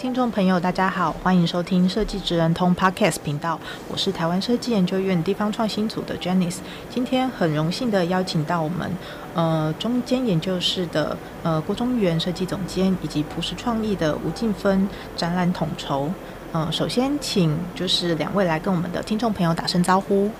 [0.00, 6.56] 听众朋友，大家好，欢迎收听设计职人通 Podcast 频道，我是台湾设计研究院地方创新组的 Janice。
[6.88, 8.90] 今天很荣幸的邀请到我们
[9.34, 16.10] 呃中间研究室的呃郭中元设计总监，以及朴实创意的吴静芬展览统筹。
[16.52, 20.30] 呃，首先请就是两位来跟我们的听众朋友打声招呼。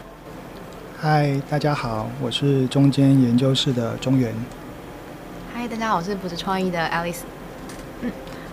[0.98, 4.34] 嗨，大家好，我是中间研究室的中原。
[5.52, 7.18] 嗨，大家好，我是朴实创意的 Alice。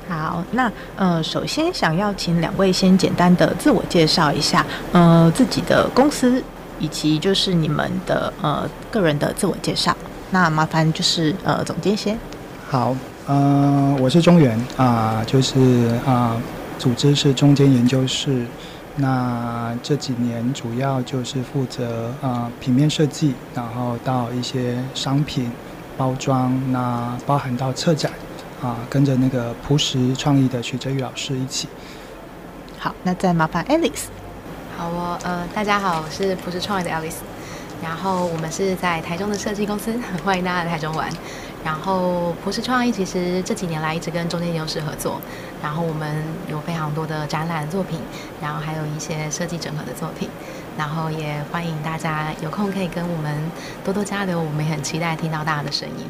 [0.09, 6.41] 好，那呃，首先想要请两位先简单的自我介绍一下，呃，自己的公司
[6.79, 9.95] 以及就是你们的呃个人的自我介绍。
[10.31, 12.17] 那麻烦就是呃总监先。
[12.69, 15.59] 好，呃，我是中原啊，就是
[16.05, 16.37] 啊，
[16.79, 18.45] 组织是中间研究室。
[18.95, 25.51] 那这几年主要就是负责呃平面设计，然后到一些商品
[25.97, 28.11] 包装，那包含到策展。
[28.61, 31.67] 啊，跟着那个朴实创意的许哲宇老师一起。
[32.79, 34.05] 好，那再麻烦 Alice。
[34.75, 37.17] 好，哦呃，大家好，我是朴实创意的 Alice。
[37.83, 39.93] 然后我们是在台中的设计公司，
[40.25, 41.07] 欢迎大家来台中玩。
[41.63, 45.21] 然后朴实创意其实这几年来一直跟中间优势合作，
[45.61, 47.99] 然后我们有非常多的展览作品，
[48.41, 50.29] 然后还有一些设计整合的作品。
[50.77, 53.35] 然后也欢迎大家有空可以跟我们
[53.83, 56.05] 多多交流，我们也很期待听到大家的声音。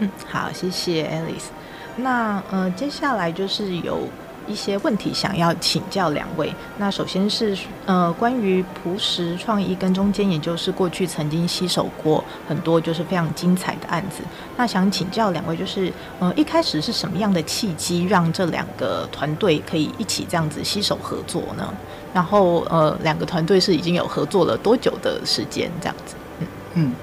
[0.00, 1.48] 嗯，好，谢谢 Alice。
[1.96, 4.08] 那呃，接下来就是有
[4.48, 6.52] 一些问题想要请教两位。
[6.78, 14.22] 那首先是呃，关于朴实创意跟中间也就是过去曾经携手过很多就是非常精彩的案子。
[14.56, 21.72] 那想请教两位，就是呃，一开始是什么样的契机让这两个团队可以一起这样子携手合作呢？
[22.14, 25.70] 然后呃，两个团队是已经有合作了多久的时间？
[25.80, 26.94] 这样子，嗯嗯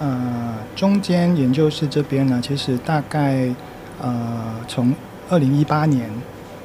[0.00, 3.54] 呃，中间研究室这边呢，其实大概。
[4.02, 4.94] 呃，从
[5.28, 6.10] 二零一八年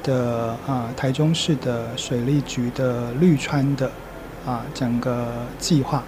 [0.02, 3.90] 的啊、台中市的水利局的绿川的
[4.46, 6.02] 啊、整个计划，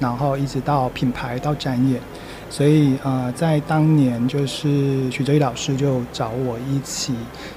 [0.00, 2.00] 然后一直到品牌到展演，
[2.50, 7.14] 所以呃在当年就是许哲宇老师就找我一起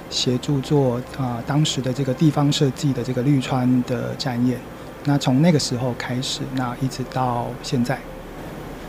[0.08, 4.60] 协助做啊、当时的这个地方设计的这个绿川的展演，
[5.06, 7.98] 那从那个时候开始，那一直到现在，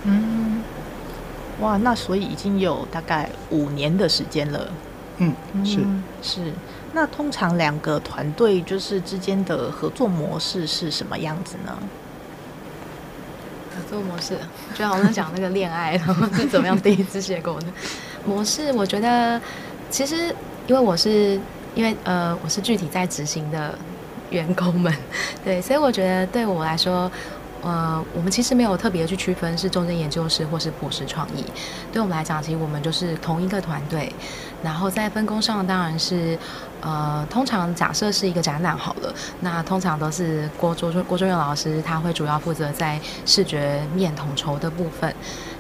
[0.04, 0.62] 嗯。
[1.64, 4.72] 哇，那所以已经有大概五年的时间了。
[5.18, 5.80] 嗯，是
[6.22, 6.52] 是。
[6.94, 11.78] 那通常两个团队就是之间的合作模式是什么样子呢？
[13.76, 14.38] 合作模式，
[14.76, 17.74] 就好像讲那个恋爱，然 后是怎么样第一次结果呢？
[18.26, 19.42] 模式，我觉得
[19.90, 20.36] 其实
[20.68, 21.40] 因为我是
[21.74, 23.78] 因为呃我是具体在执行的
[24.30, 24.94] 员工们，
[25.44, 27.10] 对，所以我觉得对我来说。
[27.64, 31.46] 呃，我们其实没有特别去区分是中间研究室或是朴实创意，
[31.92, 34.14] 对我们来讲，其实我们就是同一个团队。
[34.62, 36.38] 然后在分工上，当然是，
[36.82, 45.14] 呃，通常假设是一个展览好了，那通常都是郭卓郭中元老师他会主要负责在视觉面统筹的部分。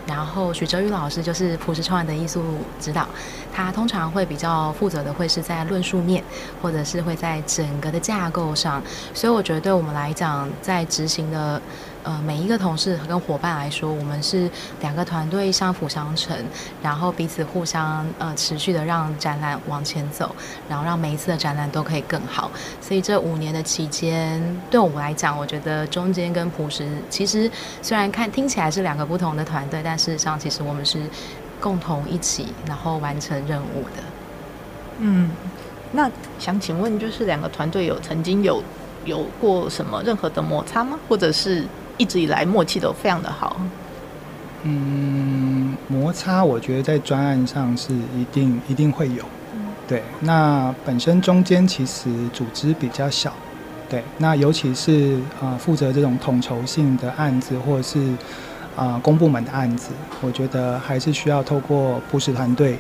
[0.05, 2.43] 然后许哲宇老师就是朴实创意的艺术
[2.79, 3.07] 指导，
[3.53, 6.21] 他通常会比较负责的会是在论述面，
[6.61, 8.81] 或者是会在整个的架构上。
[9.13, 11.61] 所以我觉得对我们来讲，在执行的
[12.03, 14.49] 呃每一个同事跟伙伴来说，我们是
[14.81, 16.35] 两个团队相辅相成，
[16.81, 20.35] 然后彼此互相呃持续的让展览往前走，
[20.67, 22.51] 然后让每一次的展览都可以更好。
[22.81, 27.49] 所以这五年的期间，对我们来讲，我觉得中间跟朴实其实
[27.81, 30.99] 虽然看听起来是两个不同的团队，但但事实上，其实我们是
[31.61, 34.03] 共同一起，然后完成任务的。
[34.97, 35.29] 嗯，
[35.91, 36.09] 那
[36.39, 38.63] 想请问，就是两个团队有曾经有
[39.05, 40.99] 有过什么任何的摩擦吗？
[41.07, 41.63] 或者是
[41.97, 43.59] 一直以来默契都非常的好？
[44.63, 49.23] 嗯，摩擦我觉得在专案上是一定一定会有。
[49.53, 50.03] 嗯，对。
[50.21, 53.33] 那本身中间其实组织比较小，
[53.89, 54.03] 对。
[54.17, 57.99] 那尤其是啊，呃，负责这种统筹性的案子，或者是。
[58.75, 62.75] 啊、呃，公部门的案子，我觉得还是需要透过朴实团队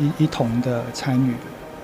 [0.00, 1.34] 一一同的参与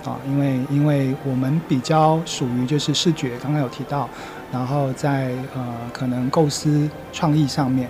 [0.09, 4.09] 啊，因为因为我们比较属于就是视觉，刚刚有提到，
[4.53, 7.89] 然后在呃可能构思创意上面，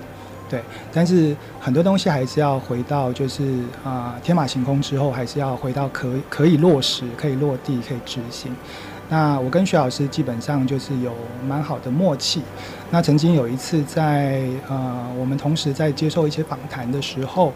[0.49, 0.63] 对，
[0.93, 8.55] 但是很多东西还是要回到就是啊、天马行空之后，还是要回到可可以落实、可以落地、可以执行。
[9.09, 11.13] 那我跟徐老师基本上就是有
[11.45, 12.43] 蛮好的默契。
[12.93, 17.53] 那曾经有一次在呃我们同时在接受一些访谈的时候，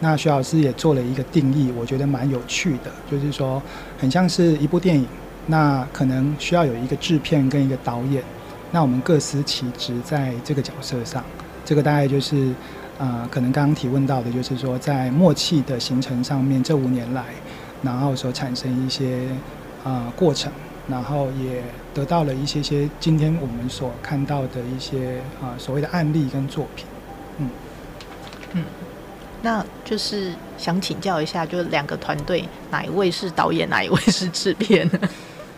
[0.00, 3.62] 那徐老师也做了一个定义，我觉得蛮有趣的，就是说
[3.96, 5.06] 很像是一部电影，
[5.46, 8.22] 那可能需要有一个制片跟一个导演，
[8.70, 11.24] 那我们各司其职在这个角色上。
[11.64, 12.52] 这个大概就是
[12.98, 17.24] 呃可能刚刚提问到的，就是说在默契的形成上面，这五年来，
[17.82, 19.28] 然后所产生一些
[19.84, 20.50] 呃过程。
[20.90, 21.62] 然后也
[21.92, 26.86] 得到了一些些今天我们所看到的一些啊所谓的案例跟作品，
[27.36, 27.50] 嗯
[28.54, 28.64] 嗯，
[29.42, 34.88] 那就是想请教一下，就是两个团队哪一位是导演，哪一位是制片？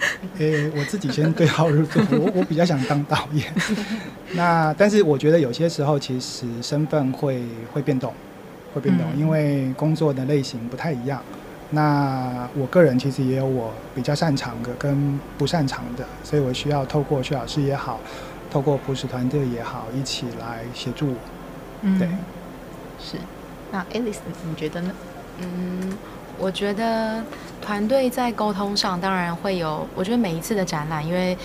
[0.38, 3.52] 诶，我自己先对号入座，我我比较想当导演。
[4.32, 7.42] 那但是我觉得有些时候其实身份会
[7.72, 8.12] 会变动，
[8.74, 11.22] 会变动，嗯、因为工作的类型不太一样。
[11.70, 18.00] 那我个人其实也有我比较擅长的跟不擅长的，所以我需要透过薛老师也好，
[18.50, 21.16] 透过朴实团队也好，一起来协助我。
[21.82, 22.08] 嗯，对，
[22.98, 23.16] 是。
[23.70, 24.18] 那 Alice，
[24.48, 24.90] 你觉得呢？
[25.38, 25.96] 嗯，
[26.40, 27.22] 我觉得
[27.60, 31.36] 团队在沟通上当然会有，我觉得每一次的展览，因为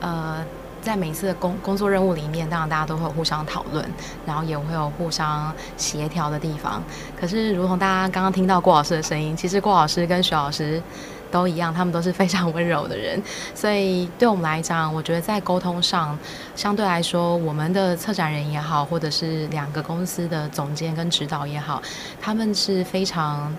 [0.00, 0.44] 呃。
[0.84, 3.82] 在每一次的工工作任务里面，当然大家都会有互相讨论，
[4.26, 6.82] 然后也会有互相协调的地方。
[7.18, 10.82] 可是，如同大家刚刚听到郭老师的声音，其实郭老师跟徐老师
[11.30, 13.18] 都一样，他们都是非常温柔的人。
[13.56, 16.18] 所以，对我们来讲，我觉得在沟通上，
[16.54, 21.80] 相对来说，我们的策展人也好，或者是两个公司的总监跟指导也好，
[22.20, 23.50] 他们是非常。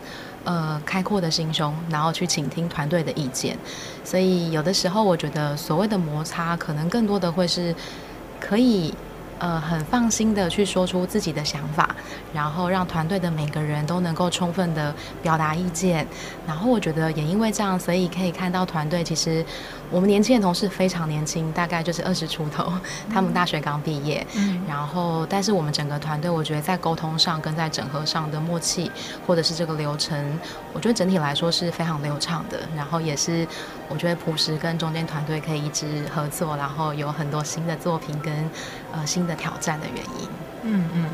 [0.46, 3.58] 呃，开阔的心胸，然后去倾听团队的意见，
[4.04, 7.76] 所以有的时候我觉得所谓的摩擦，可能更多的会是
[8.40, 8.94] 可以。
[9.38, 11.94] 呃，很放心的去说出自己的想法，
[12.34, 16.08] 然后让团队的每个人都能够充分的表达意见。
[16.48, 19.46] 然后我觉得也因为这样，所以可以看到团队其实
[19.92, 22.72] 我们年轻的同事非常年轻，大概就是二十出头，
[23.14, 24.26] 他们大学刚毕业。
[24.36, 24.62] 嗯。
[24.68, 28.90] 然后，但是我们整个团队，我觉得在沟通上跟在整合上的默契，
[29.28, 30.40] 或者是这个流程，
[30.74, 32.60] 我觉得整体来说是非常流畅的。
[32.76, 33.46] 然后也是
[33.90, 38.34] 我觉得朴实跟中间团队可以一直合作，然后有很多新的作品跟
[38.96, 39.26] 呃新。
[39.26, 40.30] 的挑战的原因，
[40.62, 41.06] 嗯嗯，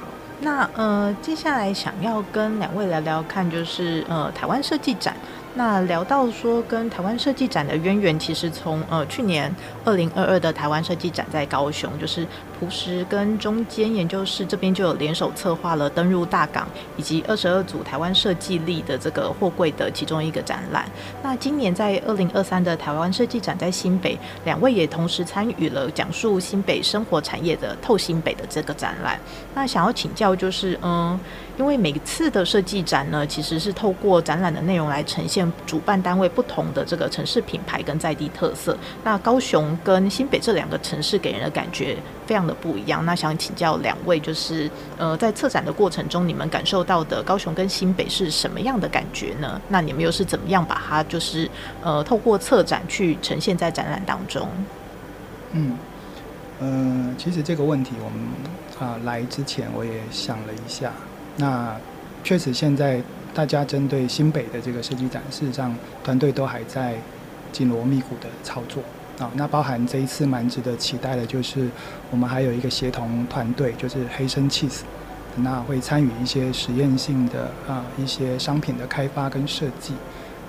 [0.00, 0.06] 好，
[0.40, 5.14] 那呃，接下来想要跟两位聊聊看，就是呃，台湾设计展。
[5.54, 9.54] 那聊到说跟台湾设计展的渊源，其实从呃去年
[9.84, 12.26] 二零二二的台湾设计展在高雄，就是
[12.58, 16.66] 朴实跟中间研究室这边就有联手策划了登入大港
[16.96, 20.86] 以及二十二组台湾设计力的这个货柜的其中一个展览。
[21.22, 29.20] 那今年在二零二三的台湾设计展在新北，两位也同时参与了讲述新北生活产业的透新北的这个展览。
[29.54, 31.20] 那想要请教就是嗯。
[31.58, 38.76] 因为每次的设计展呢，其实是透过展览的内容来呈现主办单位不同的这个城市品牌跟在地特色。
[39.04, 41.96] 那高雄跟新北这两个城市给人的感觉
[42.26, 43.04] 非常的不一样。
[43.04, 49.60] 那想请教两位，就是呃，在策展的过程中，你们感受到的高雄跟新北是什么样的感觉呢？
[49.68, 51.48] 那你们又是怎么样把它就是
[51.82, 54.48] 呃透过策展去呈现在展览当中？
[55.52, 55.78] 嗯，
[56.60, 58.28] 呃，其实这个问题我们
[58.80, 60.90] 啊、来之前我也想了一下。
[61.36, 61.74] 那
[62.22, 63.02] 确实，现在
[63.34, 65.74] 大家针对新北的这个设计展，事实上
[66.04, 66.94] 团队都还在
[67.50, 68.82] 紧锣密鼓的操作
[69.18, 69.30] 啊。
[69.34, 71.68] 那包含这一次蛮值得期待的，就是
[72.10, 74.84] 我们还有一个协同团队，就是黑森气死，
[75.36, 79.94] 那会参与一些实验性的啊一些商品的开发跟设计。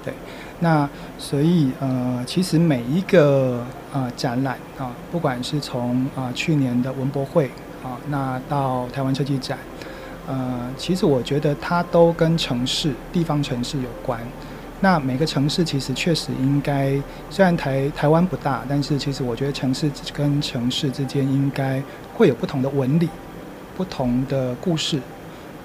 [0.04, 0.14] 对，
[0.60, 0.88] 那
[1.18, 7.50] 所以呃，其实每一个啊展览啊，不管是从啊去年的文博会
[7.82, 9.58] 啊，那到台湾设计展。
[10.28, 14.20] 呃，其实我觉得它都跟城市、地方城市有关。
[14.80, 16.94] 那每个城市其实确实应该，
[17.30, 21.82] 虽然台台湾不大，但是其实我觉得城市跟城市之间应该
[22.14, 23.10] 会有不同的纹理、
[23.78, 25.00] 不同的故事、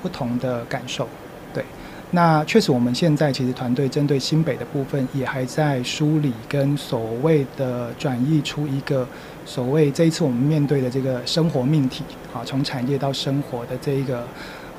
[0.03, 1.09] 不同的感受。
[1.53, 1.65] 对，
[2.11, 9.07] 那确实我们现在其实团队针对新北的部分也还在梳理跟所谓的转译出一个。
[9.49, 14.23] 所谓这一次我们面对的这个生活命题啊，从产业到生活的这一个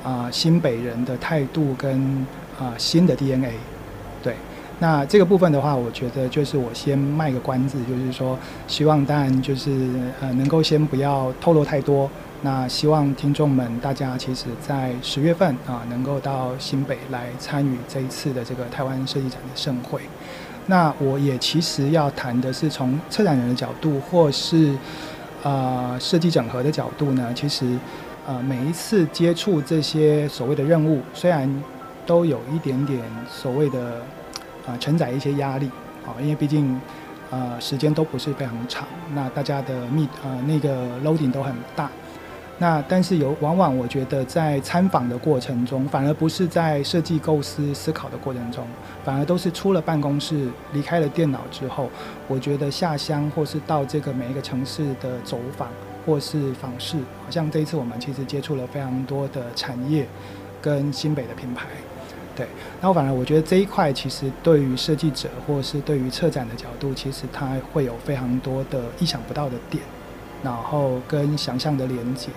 [0.04, 2.24] 啊新北人的态度跟
[2.56, 3.54] 啊新的 DNA，
[4.22, 4.36] 对，
[4.78, 12.08] 那这个部分的话，我觉得就是我先卖个关子，就是说希望当然就是呃能够先不要透露太多，
[12.42, 20.00] 那希望听众们大家其实在十月份啊能够到新北来参与这一次的这个台湾设计展的盛会。
[20.70, 24.72] 那我也其实要谈的是从策展人的角度，或是
[25.42, 27.32] 呃设计整合的角度呢。
[27.34, 27.76] 其实
[28.24, 31.52] 呃，每一次接触这些所谓的任务，虽然
[32.06, 33.80] 都有一点点所谓的
[34.64, 35.66] 啊、呃、承载一些压力，
[36.06, 36.80] 啊、因为毕竟
[37.30, 41.90] 呃时间都不是非常长，那大家的密呃那个 loading 都很大。
[42.62, 48.66] 那但是有往往我觉得在参访的过程中，反而不是在设计构思思考的过程中，
[49.02, 51.88] 反而都是出了办公室，离开了电脑之后，
[52.28, 55.68] 我觉得下乡或是到这个每一个城市的走访
[56.04, 60.06] 或是访视，好像这一次我们其实接触了非常多的产业
[60.60, 61.66] 跟新北的品牌，
[62.36, 62.46] 对，
[62.78, 69.82] 然后反而我觉得这一块其实对于设计者或是对于策展的角度，其实它会有非常多的意想不到的点，
[70.42, 72.28] 然后跟想象的连接。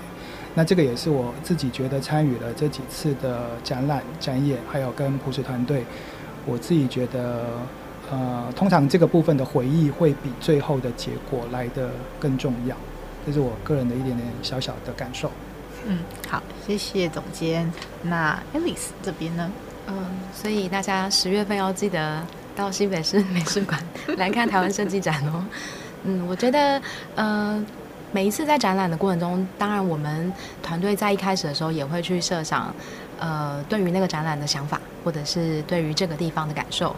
[0.56, 5.84] 那这个也是我自己觉得参与了这几次的展览、展演，还有跟朴实团队，
[6.46, 7.46] 我自己觉得，
[8.12, 12.78] 呃，通常这个部分的回忆会比最后的结果来得更重要，
[13.26, 15.32] 这是我个人的一点点小小的感受。
[15.88, 17.72] 嗯，好，谢谢总监。
[18.04, 19.52] 那 Alice 这边呢？
[19.88, 22.24] 嗯，所以大家十月份要记得
[22.56, 23.80] 到新北市美术馆
[24.18, 25.44] 来看台湾设计展哦。
[26.04, 26.80] 嗯，我觉得，
[27.16, 27.66] 呃。
[28.14, 32.74] 每一次在展览的过程中，当然我们团队在一开始的时候也会去设想，
[33.20, 36.96] 呃，对于那个展览的想法，或者是对于这个地方的感受。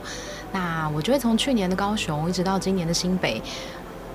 [0.51, 3.41] 那我觉得从去年的高雄一直到今年的新北。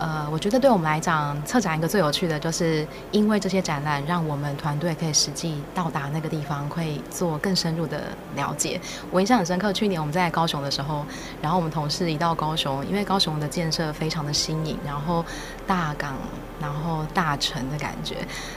[0.00, 8.04] 呃，我觉得对我们来讲，策展一个最有趣的就是，因为这些展览，让我们团队可以实际到达那个地方，可以做更深入的
[8.35, 8.80] 了解。
[9.11, 11.04] 我印象很深刻，去年我们在高雄的时候，
[11.42, 15.23] 然后我们同事一到高雄，因为高雄的建设非常的新颖，然后
[15.66, 16.14] 大港，
[16.59, 18.16] 然后大城的感觉，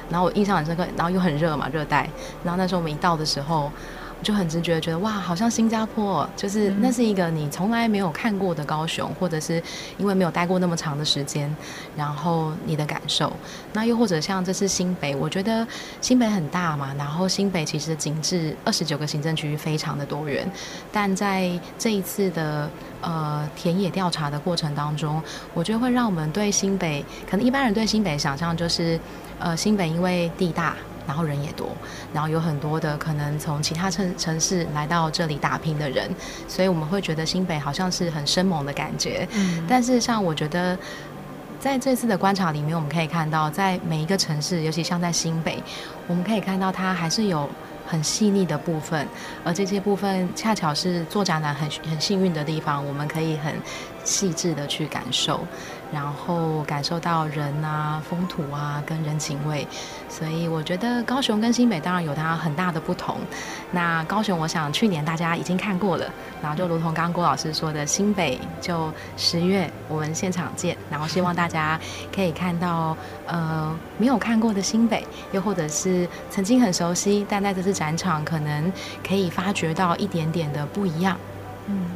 [0.09, 2.09] 然后我印象很深刻，然后又很热嘛，热带，
[2.41, 3.69] 然后那时候我们一到的时候。
[4.23, 9.61] 就很直觉觉得哇，好像新加坡，就是那是一个你从来没有看过的高雄，或者是
[9.97, 11.53] 因为没有待过那么长的时间，
[11.97, 13.31] 然后你的感受。
[13.73, 15.67] 那又或者像这次新北，我觉得
[15.99, 20.49] 新北很大嘛，然后新北其实景致二十九个行政区域非常的多元，
[20.91, 22.69] 但在这一次的
[23.01, 25.21] 呃田野调查的过程当中，
[25.53, 28.99] 我觉得会让我们对新北，可能一般人对新北想象就是
[29.39, 30.75] 呃新北因为地大。
[31.07, 31.69] 然后人也多，
[32.13, 36.09] 然后有很多的可能从其他城城市来到这里打拼的人，
[36.47, 39.27] 所以我们会觉得新北好像是很生猛的感觉。
[39.33, 40.77] 嗯，但事实上，我觉得
[41.59, 45.61] 在这次的观察里面，我们可以看到，在每一个城市，尤其像在新北，
[46.07, 47.49] 我们可以看到它还是有
[47.93, 49.07] 很细腻的部分，
[49.43, 53.53] 而这些部分恰巧是做展览很很幸运的地方，我们可以很
[54.03, 55.45] 细致的去感受。
[55.93, 59.67] 然后感受到人啊、风土啊跟人情味，
[60.09, 63.17] 所以我觉得高雄跟新北当然有它很大的不同。
[63.69, 66.09] 那高雄，我想去年大家已经看过了，
[66.41, 70.75] 然后就如同刚郭老师说的，新北就十月我们现场见。
[70.89, 71.79] 然后希望大家
[72.11, 72.97] 可以看到
[73.27, 78.71] 呃没有看过的新北，又或者是曾经很熟悉，但在这次场可能
[79.05, 81.17] 可以发掘到一点点的不一样。
[81.67, 81.87] 嗯，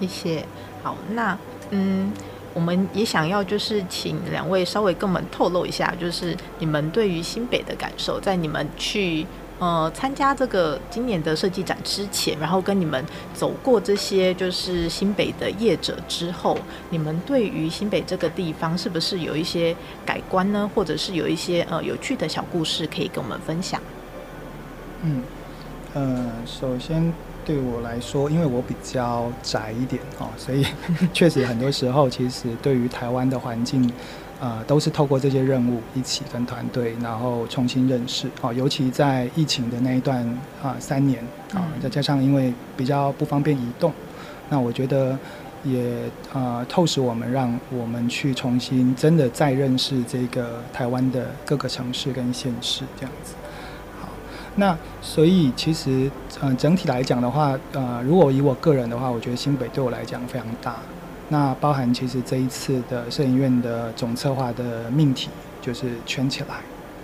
[0.00, 0.44] 谢谢。
[0.82, 1.38] 好，那
[1.70, 2.12] 嗯。
[2.54, 9.24] 我们也想要，就是请两位稍微跟我们透露一下，就是你们对于新北的感受，在你们去
[9.60, 16.58] 呃参加这个今年的设计展之前，然后跟你们走过这些就是新北的业者之后，
[16.90, 20.68] 你们对于新北这个地方是不是有一些改观呢？
[20.74, 23.80] 或者是有一些呃有趣的小故事可以跟我们分享？
[25.02, 25.22] 嗯，
[25.94, 27.12] 呃，首先。
[27.44, 30.66] 对我来说，因为我比较宅一点哦，所以
[31.14, 33.90] 确实很多时候，其实对于台湾的环境，
[34.38, 38.52] 呃，都是透过这些任务一起跟团队，然后重新认识哦。
[38.52, 40.22] 尤其在疫情的那一段
[40.62, 41.24] 啊，三年
[41.54, 43.90] 啊，再加上因为比较不方便移动，
[44.50, 45.18] 那我觉得
[45.64, 46.02] 也
[46.34, 53.32] 呃，透视我们，让我们去重新真的再认识这个台湾的各个城市跟县市这样子。
[54.60, 56.10] 那所以其实，
[56.40, 60.74] 呃，整体来讲的话，呃，如果以我个人的话，我觉得新北对我来讲非常大。
[61.28, 65.28] 那包含其实这一次的摄影院的总策划的命题
[65.62, 66.56] 就是圈起来，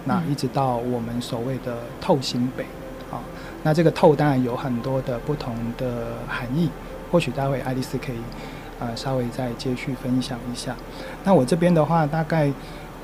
[0.04, 2.64] 那一直到我们所谓的透新北，
[3.12, 3.23] 啊，
[3.62, 6.68] 那这个透当然有很多的不同的含义，
[7.12, 8.16] 或许待会爱丽丝可以，
[8.80, 10.75] 呃，稍微再接续分享一下。
[11.23, 12.52] 那我这边的话，大概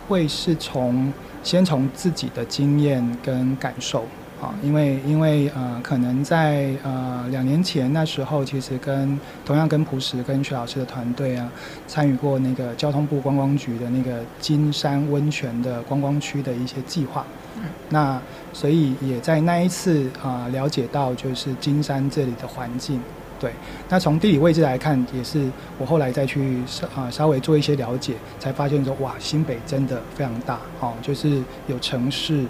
[0.09, 1.12] 会是从
[1.45, 4.04] 先从自己的经验跟感受。
[4.40, 11.47] 啊，因为因为呃，可能在呃两年前那时候，其实跟同样跟朴实跟徐老师的团队啊，
[11.87, 17.26] 参与过那个交通部观光局的那个金山温泉的观光区的一些计划。
[17.59, 17.64] 嗯。
[17.90, 18.18] 那
[18.54, 22.99] 所以也在那一次啊、呃，了解到就是金山这里的环境。
[23.38, 23.52] 对。
[23.90, 32.47] 那从地理位置来看，也是我后来再去稍啊稍微做一些了解，才发现说哇，新北真的非常大哦，就是有城市。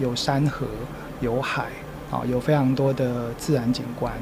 [0.00, 0.66] 有山河，
[1.22, 1.68] 有海，
[2.10, 4.12] 啊，有非常多的自然景观。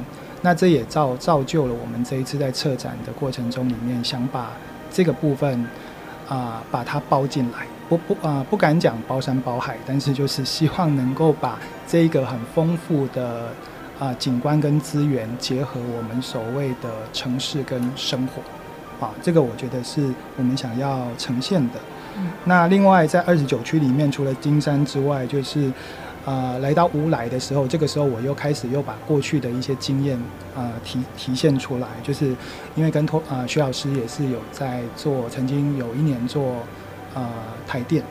[0.42, 4.52] 那这也造造就了我们这一次在策展的过程中里面，想把
[4.90, 5.60] 这个部分
[6.28, 7.66] 啊、呃，把它包进来。
[7.90, 13.48] 不不啊、呃，不敢讲包山包海，但是就是希望能够把这个很丰富的
[13.98, 21.74] 啊、呃、景观跟资源结合我们所谓的城市跟生活，啊，这个我觉得是我们想要呈现的。
[22.16, 25.70] 嗯、那另外在二十九区里面，除了金山之外，就是。
[26.30, 30.16] 呃，来到乌来的时候，这个时候我又开始又把过去的一些经验
[30.54, 32.26] 呃提体现出来，就是
[32.76, 36.54] 因为跟托呃徐老师也是有在做，曾经有一年做
[37.14, 37.26] 呃
[37.66, 38.04] 台电，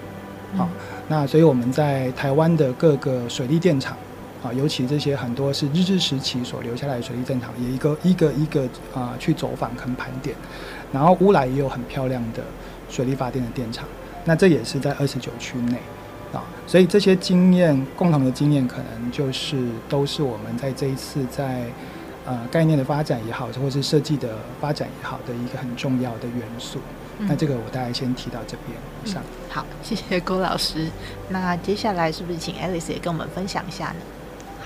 [0.58, 0.70] 好、嗯，
[1.08, 3.96] 那所以我们在台湾的各个水利电厂
[4.44, 10.36] 啊，尤其这些很多是日治时期所留下来的水利电厂，也一个一个一个啊、呃、去走访跟盘点，
[10.92, 12.44] 然后乌来也有很漂亮的
[12.90, 13.86] 水利发电的电厂，
[14.26, 15.78] 那这也是在二十九区内。
[16.34, 19.58] 啊，所以这些经验，共同的经验，可能就是
[19.88, 21.66] 都是我们在这一次在
[22.26, 24.30] 呃概念的发展也好，或是设计的
[24.62, 26.80] 发展也好的一个很重要的元素。
[27.18, 29.50] 嗯、那这个我大概先提到这边以上、嗯。
[29.50, 30.88] 好，谢谢郭老师。
[31.30, 33.96] 那接下来是不是请 Alice 也跟我们分享一下呢？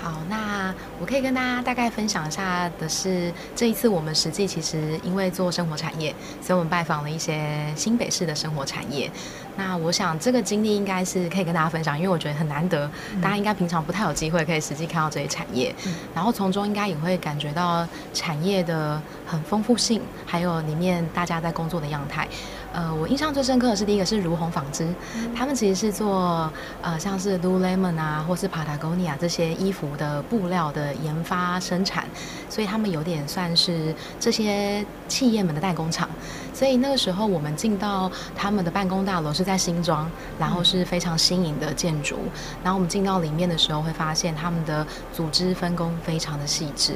[0.00, 9.10] 好，那我可以跟大家大概分享一下的是，这一次我们实际其实因为做生活产业，所以我们拜访了一些新北市的生活产业。
[9.56, 22.26] 那我想这个经历应该是可以跟大家分享，因为我觉得很难得，嗯、大家应该平常不太有机会可以实际看到这些产业，嗯、然后从中应该也会感觉到产业的很丰富性，还有里面大家在工作的样态。
[22.74, 26.52] 呃，我印象最深刻的是第一个是如虹纺织，嗯、他们其实是做
[26.82, 32.04] 呃像是 Lululemon 啊，或是 Patagonia 这些衣服的布料的研发生产，
[32.50, 36.08] 所以他们有点算是这些企业们的代工厂。
[36.52, 42.16] 所以那个时候我们进到他们的办公大楼是在新庄，然后是非常新颖的建筑。
[42.62, 46.94] 然后我们进到里面的时候会发现他们的组织分工非常的细致，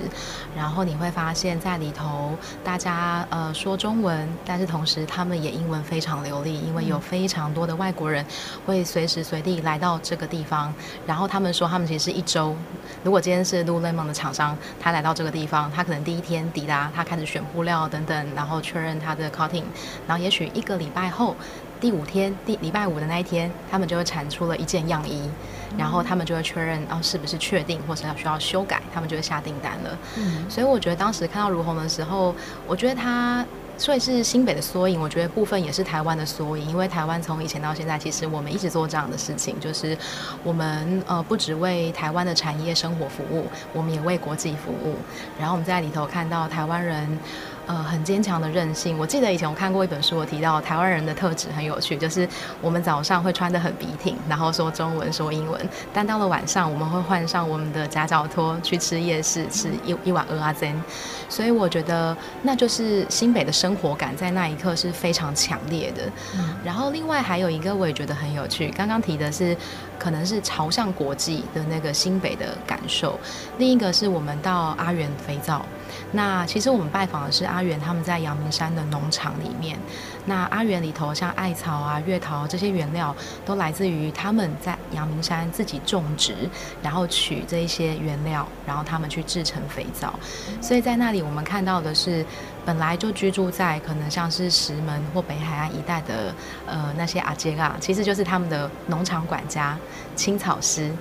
[0.57, 8.25] 然后你会发现在里头大家呃说中文，但是同时他们也因英文非常流利，因为有非常多的外国人
[8.65, 10.73] 会随时随地来到这个地方。
[11.07, 12.57] 然后他们说，他们其实是一周。
[13.05, 19.65] 如果今天是 Lululemon 的厂商，他来到这个地方，他可能第一天抵达，他开始选布料等等，然后确认他的 cutting。
[20.07, 21.37] 然后也许一个礼拜后，
[21.79, 25.29] 第五天，第礼拜五的那一天，他们就会产出了一件样衣，
[25.77, 29.99] 然后他们就会确认哦是不是确定，或者要需要修改，他们就会下订单了。
[30.17, 32.35] 嗯，所以我觉得当时看到如虹的时候，
[32.67, 33.45] 我觉得他。
[33.79, 39.97] 所以是新北的缩影，我觉得部分也是台湾的缩影，因为台湾从以前到现在，其实我们一直做这样的事情，就是
[40.43, 44.97] 我们呃不只为台湾的产业生活服务，我们也为国际服务。
[45.39, 47.19] 然后我们在里头看到台湾人。
[47.69, 48.99] 呃，很坚强的韧性。
[48.99, 52.27] 我记得以前我看过一本书，我提到台湾人的特质很有趣，就是
[52.63, 55.61] 我们早上会穿得很笔挺，然后说中文、说英文，
[55.93, 60.83] 但到了晚上，我们会换上我们的夹脚拖去吃夜市，吃一一碗蚵仔煎。
[61.29, 66.05] 所以我觉得那就是新北的生活感，在那一刻是非常强烈的。
[66.37, 69.55] 嗯、然后另外还有一个我也觉得很有趣，刚刚提的是
[69.99, 73.21] 可能是朝向国际的那个新北的感受，
[73.59, 75.63] 另一个是我们到阿元肥皂。
[76.13, 79.79] 那其实我们拜访的是阿元，他们在阳明山的农场里面。
[80.27, 83.15] 那阿元里头，像艾草啊、月桃这些原料，
[83.47, 86.35] 都来自于他们在阳明山自己种植，
[86.83, 90.13] 然后取这一些原料，然后他们去制成肥皂。
[90.61, 92.25] 所以在那里，我们看到的是。
[92.67, 96.35] 本来就居住在可能像是石门或北海岸一带的
[96.67, 99.75] 呃那些阿杰啊，其实就是他们的农场管家、
[100.15, 100.93] 青草师，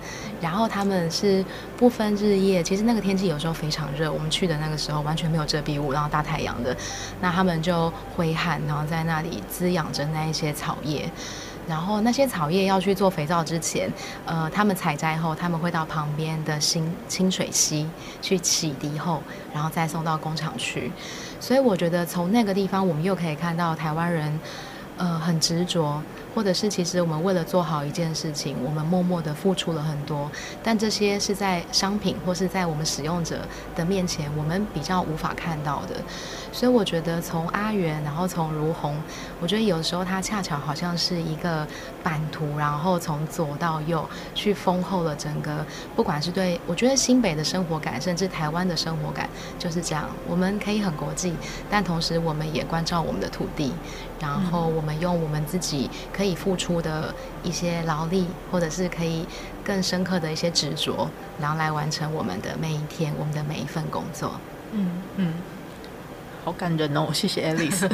[0.42, 1.44] 然后他们是
[1.76, 6.76] 不分日夜，其实那个天气有时候非常热，我们去的那个时候完全没有遮蔽物，然后大太阳的，
[7.20, 11.10] 那他们就挥汗，然后在那里滋养着那一些草叶。
[11.68, 13.92] 然后那些草叶要去做肥皂之前，
[14.26, 17.86] 呃，他们采摘后，他们会到旁边的新清水溪
[18.22, 19.22] 去洗涤后，
[19.54, 20.90] 然后再送到工厂去。
[21.42, 24.40] 所以我觉得从那个地方，我们又可以看到台湾人，
[24.96, 26.02] 呃，很执着。
[26.38, 30.30] 或者是，其实我们为了做好一件事情，我们默默的付出了很多，
[30.62, 33.40] 但这些是在商品或是在我们使用者
[33.76, 35.96] 的面前，我们比较无法看到的。
[36.58, 38.96] 所以我觉得从阿元，然后从如虹，
[39.40, 41.68] 我觉得有时候它恰巧好像是一个
[42.02, 45.64] 版图，然后从左到右去丰厚了整个，
[45.96, 50.10] 不管是对我觉得新北的生活感，甚至台湾的生活感就是这样。
[50.28, 51.36] 我们可以很国际，
[51.70, 53.72] 但同时我们也关照我们的土地。
[54.20, 59.28] 然后我们用我们自己可以付出的一些劳力，或者是可以
[59.64, 61.08] 更深刻的一些执着，
[61.40, 64.32] 然后来完成我们的每一天，我们的每一份工作。
[64.72, 65.34] 嗯嗯，
[66.48, 67.86] 好感人哦，谢谢 Alice。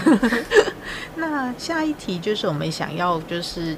[1.17, 3.75] 那下一题就是我们想要就是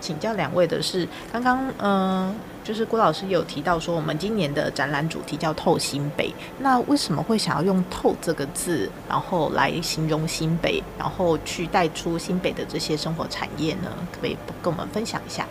[0.00, 2.34] 请教两位的是，刚刚嗯。
[2.64, 6.34] 就是郭老师有提到说，我们今年的展览主题叫“透新北”。
[6.60, 13.88] 那为什么会想要用“透”这个字，然后来形容新北，然后去带出新北的这些生活产业呢？
[14.12, 15.46] 可不可以跟我们分享一下？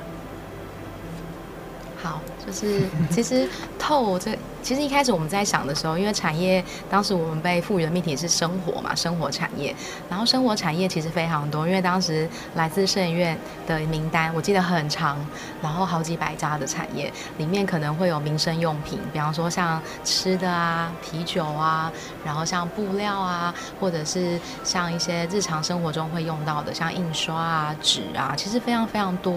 [2.04, 4.38] 好，就是其实“透”这。
[4.64, 9.74] 其实一开始我们在想的时候，因为产业当时我们被赋予的命题是生活嘛，生活产业。
[10.10, 15.18] 然后生活产业其实非常多，因为当时来自圣院的名单我记得很长，
[15.62, 21.90] 然后好几百家的产业里面可能会有民生用品，比方说像吃的啊、啤酒啊，
[22.26, 29.34] 然后像布料啊，或者是像一些日常生活中会用到的，像印刷啊、纸啊，其实非常非常多。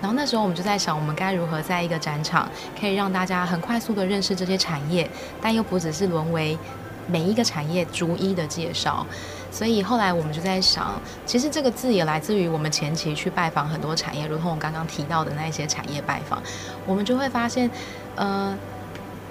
[0.00, 2.43] 然后那时候我们就在想，我们该如何在一个展场
[2.80, 4.54] 可以让大家很快速的认识这些。
[4.64, 5.10] 产业，
[5.42, 6.56] 但又不只是沦为
[7.06, 9.04] 每一个产业逐一的介绍，
[9.50, 16.42] 所以后来我们就在想，其实这个字也来自于我们前期去拜访很多产业，如同我刚刚提到的那一些产业拜访，
[16.86, 17.68] 我们就会发现，
[18.14, 18.56] 呃，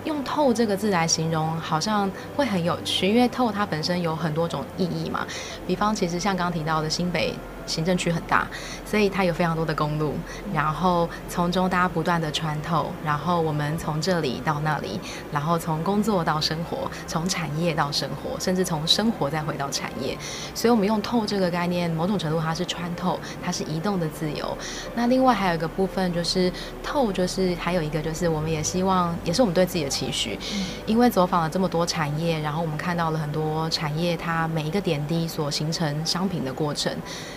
[0.04, 5.26] 用“透”这个字来形容，好像会很有趣，因为“透”它本身有很多种意义嘛，
[5.66, 7.34] 比方其实像刚提到的新北。
[7.66, 8.48] 行政区很大，
[8.86, 10.14] 所以它有非常多的公路，
[10.54, 15.00] 然后从中大家不断的穿透，然后我们从这里到那里，
[15.32, 20.18] 然后从工作到生活，从产业到生活，甚至从生活再回到产业，
[20.54, 24.58] 所以我们用“透”这个概念，某种程度它是穿透，它是移动的自由。
[24.96, 26.52] 那另外还有一个部分就是
[26.84, 30.38] “透”，就是还有一个就是我们也希望，也是我们对自己的期许，
[30.86, 36.96] 因为走访了这么多产业，然后我们看到了很多产业它每一个点滴所形成商品的过程。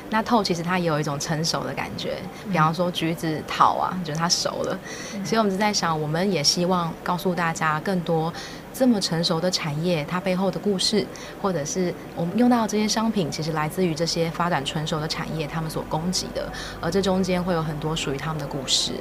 [0.08, 2.16] 那透其实它也有一种成熟的感觉，
[2.50, 4.78] 比方说橘子桃啊，就是它熟了，
[5.24, 8.32] 所以我们就在想，我们也希望告诉大家更多
[8.72, 11.06] 这么成熟的产业它背后的故事，
[11.40, 16.50] 或者是我们用到这些商品，其实来自于这些发展成熟的产业他们所供给的，
[16.80, 18.92] 而这中间会有很多属于他们的故事。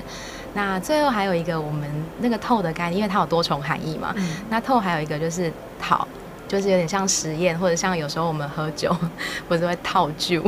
[0.53, 4.15] 那最后还有一个我们那个透的概念，因为它有多重含义嘛，
[4.49, 6.07] 那透还有一个就是讨。
[6.55, 8.95] 就是有点像实验，或者像有时候我们喝酒，
[9.49, 10.41] 或者会套酒，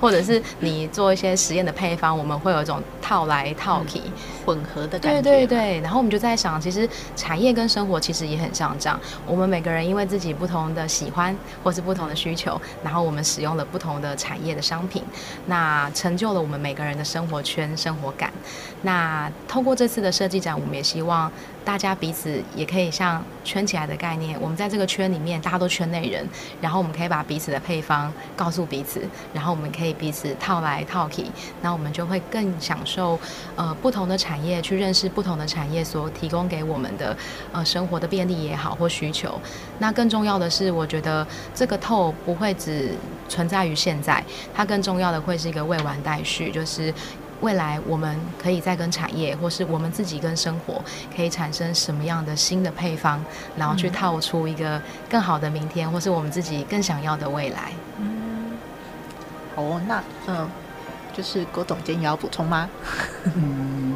[0.00, 4.12] 或者是你做一些实验的配方，我们会有一种套来套去、嗯、
[4.44, 5.22] 混合的感觉。
[5.22, 8.98] 对对对，然后我们就在想，其实产业跟生活其实也很像这样。
[9.28, 15.04] 我们每个人因为自己不同的喜欢或是不同的需求，然后我们使用了不同的产业的商品，
[15.46, 18.32] 那成就了我们每个人的生活圈、生活感。
[18.82, 21.30] 那透过这次的设计展，我们也希望。
[21.64, 26.28] 大家彼此也可以像圈起来的概念，我们在这个圈里面，大家都圈内人，
[26.60, 29.00] 然后我们可以把彼此的配方告诉彼此，
[29.32, 31.24] 然后我们可以彼此套来套去，
[31.62, 33.18] 那我们就会更享受
[33.56, 37.16] 呃不同的产业，去认识不同的产业所提供给我们的
[37.52, 39.40] 呃生活的便利也好或需求。
[39.78, 42.94] 那更重要的是，我觉得这个透不会只
[43.28, 44.22] 存在于现在，
[44.54, 46.92] 它更重要的会是一个未完待续，就是。
[47.44, 50.82] 未来我们可以再跟产业，或是我们自己跟生活，
[51.14, 53.22] 可以产生什么样的新的配方，
[53.54, 54.80] 然后去套出一个
[55.10, 57.72] 更好的明天，或是我们自己更想要的未来。
[57.98, 58.52] 嗯，
[59.54, 60.48] 好哦，那嗯，
[61.12, 62.66] 就是郭总监也要补充吗？
[63.36, 63.94] 嗯，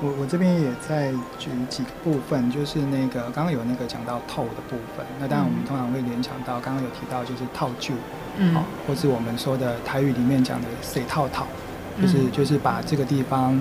[0.00, 7.92] 我我这边也在举几个部分，就是那个刚刚有那个讲到透的部分，那当然我们通常会联想到刚刚有提到就是套旧，
[8.38, 8.56] 嗯，
[8.88, 11.46] 或是我们说的台语里面讲的水套套。
[12.00, 13.58] 就是就是把这个地方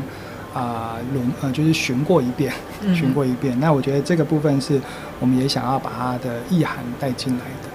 [0.53, 2.51] 啊轮呃就是巡过一遍，
[2.95, 3.59] 巡过一遍。
[3.59, 4.79] 那我觉得这个部分是
[5.19, 7.69] 我们也想要把它的意涵带进来的。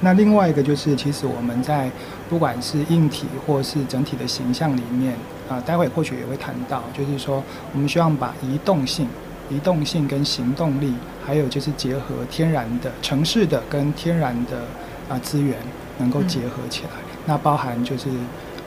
[0.00, 1.90] 那另外一个就是，其实我们在
[2.28, 5.14] 不管是硬体或是整体的形象里面
[5.48, 9.06] 啊，待会或许也会谈到，就是说我们希望把移动性、
[9.48, 10.92] 移动性跟行动力，
[11.24, 14.62] 还有就是结合天然的城市的跟天然的
[15.08, 15.56] 啊资源
[15.98, 16.90] 能够结合起来。
[17.24, 18.08] 那包含就是。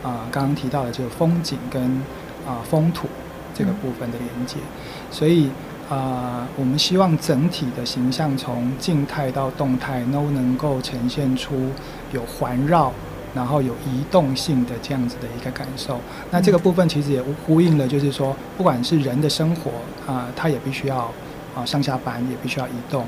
[0.06, 1.82] 啊，刚刚提到的就是风景跟
[2.48, 3.08] 啊风土
[3.56, 4.58] 这个部分的连接，
[5.10, 5.50] 所以
[5.90, 11.72] 啊，我们希望整体的形象从静态到动态都能够呈现出
[12.12, 12.92] 有环绕，
[13.34, 16.00] 然后有移动性的这样子的一个感受。
[16.30, 19.72] 那这个部分其实也呼应了，就是说，不管是人的生活
[20.06, 21.12] 啊，它也必须要。
[21.56, 23.06] 啊，上下班也必须要移动，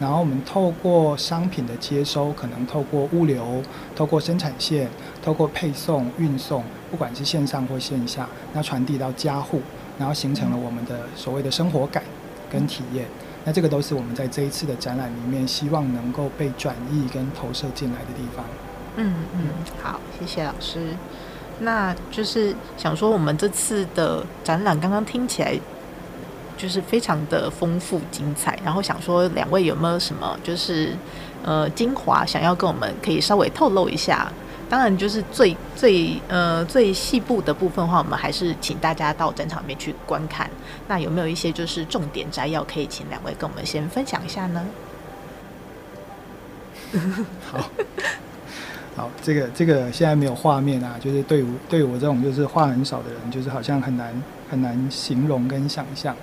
[0.00, 3.62] 然后我们透过商品的接收，可能透过物流，
[3.94, 4.88] 透过生产线，
[5.22, 9.60] 透过配送、运送，不管是线上或线下，那传递到家户，
[9.98, 12.02] 然后形成了我们的所谓的生活感
[12.50, 13.04] 跟体验。
[13.44, 18.44] 那这个都是我们在这一次的展览里面希望能够被转移跟投射进来的地方。
[18.96, 19.48] 嗯嗯，
[19.82, 20.96] 好，谢谢老师。
[21.58, 25.60] 那就是想说，我们这次的展览刚刚听起来。
[26.60, 30.92] 就是非常的丰富精彩，然后想说两位有没有什么就是
[31.42, 34.30] 呃精华想要跟我们可以稍微透露一下，
[34.68, 40.50] 当然就是最最呃最细部的部分的话，我们还是请大家到展场里面去观看。
[40.86, 44.66] 那有没有一些就是重点摘要，可以请两位跟我们先分享一下呢？
[47.50, 47.70] 好，
[48.96, 56.14] 好，这个这个现在没有画面啊，就是对于对我这种就是话很少的人，就是好像很难很难形容跟想象。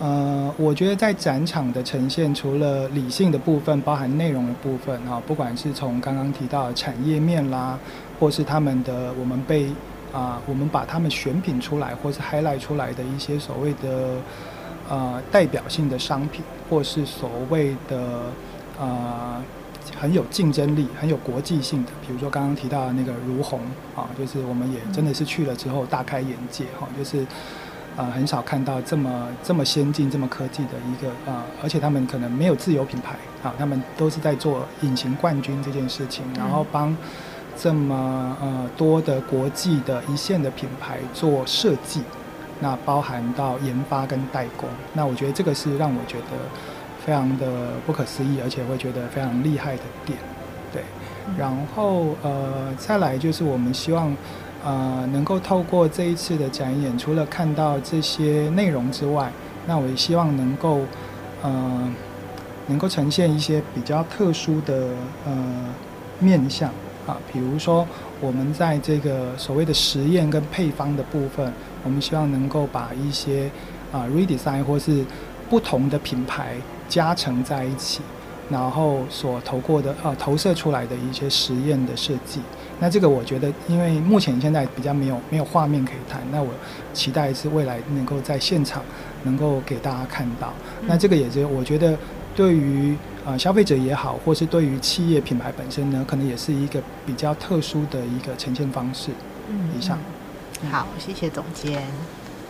[0.00, 7.78] 呃，我觉得在展场的呈现，除了理性的部分，包含内容的部分啊，不管是从刚刚提到的产业面啦，
[8.18, 9.68] 或是他们的我们被
[10.12, 14.16] 啊、我们把他们选品出来，或是 highlight 出来的一些所谓的
[14.90, 18.22] 呃代表性的商品，或是所谓的
[18.80, 19.40] 呃
[19.96, 23.60] 很有竞争力、很有国际性的，比如说刚刚提到的那个如虹
[23.94, 27.24] 啊，就是我们也真的是去了之后大开眼界哈，就是。
[27.96, 36.96] 呃，很少看到这么这么先进、这么科技的一个呃，而且他们可能没有自有品牌啊，他们都是在做隐形冠军这件事情，然后帮
[37.56, 42.02] 这么呃多的国际的一线的品牌做设计，
[42.58, 46.36] 那包含到研发跟代工，那我觉得这个是让我觉得
[47.06, 50.18] 非常的不可思议，而且会觉得非常厉害的点，
[50.72, 50.82] 对，
[51.38, 54.12] 然后呃再来就是我们希望。
[54.64, 59.30] 呃，能够透过这一次的展演，除了看到这些内容之外，
[59.66, 60.80] 那我也希望能够，
[61.42, 61.92] 呃，
[62.66, 64.88] 能够呈现一些比较特殊的
[65.26, 65.34] 呃
[66.18, 66.70] 面相
[67.06, 67.86] 啊，比如说
[68.22, 73.50] 我们在这个所谓的实验跟配方的部分，我们希望能够把一些
[73.92, 75.04] 啊 redesign 或是
[75.50, 76.56] 不同的品牌
[76.88, 78.00] 加成在一起，
[78.50, 82.40] 然后所投过的呃投射出来的一些实验的设计。
[82.80, 86.48] 那这个我觉得，因为目前现在比较没有没有画面可以谈，那我
[86.92, 88.82] 期待是未来能够在现场
[89.22, 90.52] 能够给大家看到。
[90.82, 91.96] 那这个也是我觉得
[92.34, 99.12] 对于呃消费者也好，或是对于企业品牌本身呢，可能也是一个比较特殊的一个呈现方式。
[99.48, 99.98] 嗯，以上。
[100.70, 101.82] 好，谢谢总监。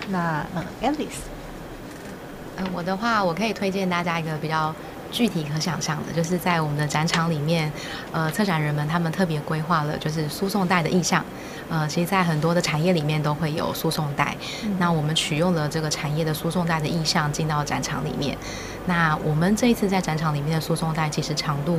[0.08, 1.20] 那嗯，Alice，
[2.56, 4.74] 呃，我的话，我可以推荐大家一个比较。
[5.14, 7.70] 具体可想象的，就是在我们的展场里面，
[8.10, 11.24] 呃，策展人们他们特别规划了，就是输送带的意象。
[11.70, 14.36] 呃，其实，在很多的产业里面都会有输送带。
[14.64, 18.36] 嗯、那我们取用了这个产业的输送带的意象进到展场里面。
[18.86, 21.78] 那我们这一次在展场里面的输送带其实长度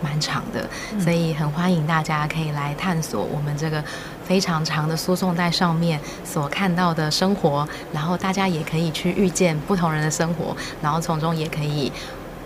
[0.00, 3.84] 蛮长的，嗯、所以很欢迎大家可以来探索我们这个
[4.24, 7.68] 非常长的输送带上面所看到的生活。
[7.92, 11.92] 然后大家也可以去遇见不同人的生活，然后从中也可以。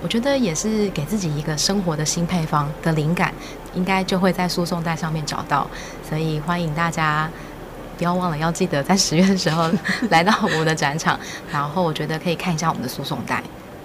[0.02, 3.34] 我觉得也是给自己一个生活的新配方的灵感，
[3.74, 5.66] 应该就会在输送带上面找到。
[6.08, 7.28] 所以欢迎大家，
[7.98, 9.70] 不要忘了要记得在十月的时候
[10.08, 11.20] 来到我们的展场。
[11.52, 13.42] 然后我觉得可以看一下我们的输送带，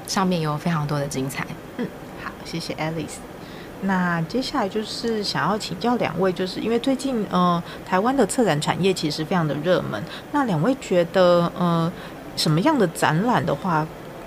[0.08, 1.46] 上面有非常多的精彩。
[1.78, 1.88] 嗯，
[2.24, 3.18] 好，谢谢 Alice。
[3.82, 10.02] 那接下来就是想要请教两位，就是因为最近呃台湾的策展产业其实非常的热门，
[10.32, 11.92] 那两位觉得呃
[12.38, 13.86] 什么样的展览的话？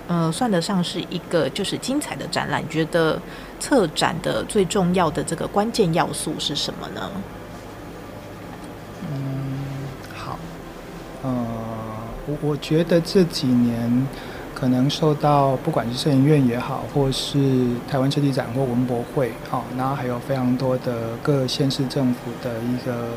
[0.09, 2.67] 呃，算得上是一个就是精彩的展览。
[2.67, 3.21] 觉得
[3.59, 7.11] 策展的最重要的这个关键要素是什么呢？
[9.03, 9.59] 嗯，
[10.15, 10.39] 好，
[11.21, 11.45] 呃，
[12.25, 14.07] 我我觉得这几年
[14.55, 17.37] 可能受到不管是摄影院也好，或是
[17.87, 23.09] 台湾设计展或文博会，好、然后还有非常多的各县市政府的一个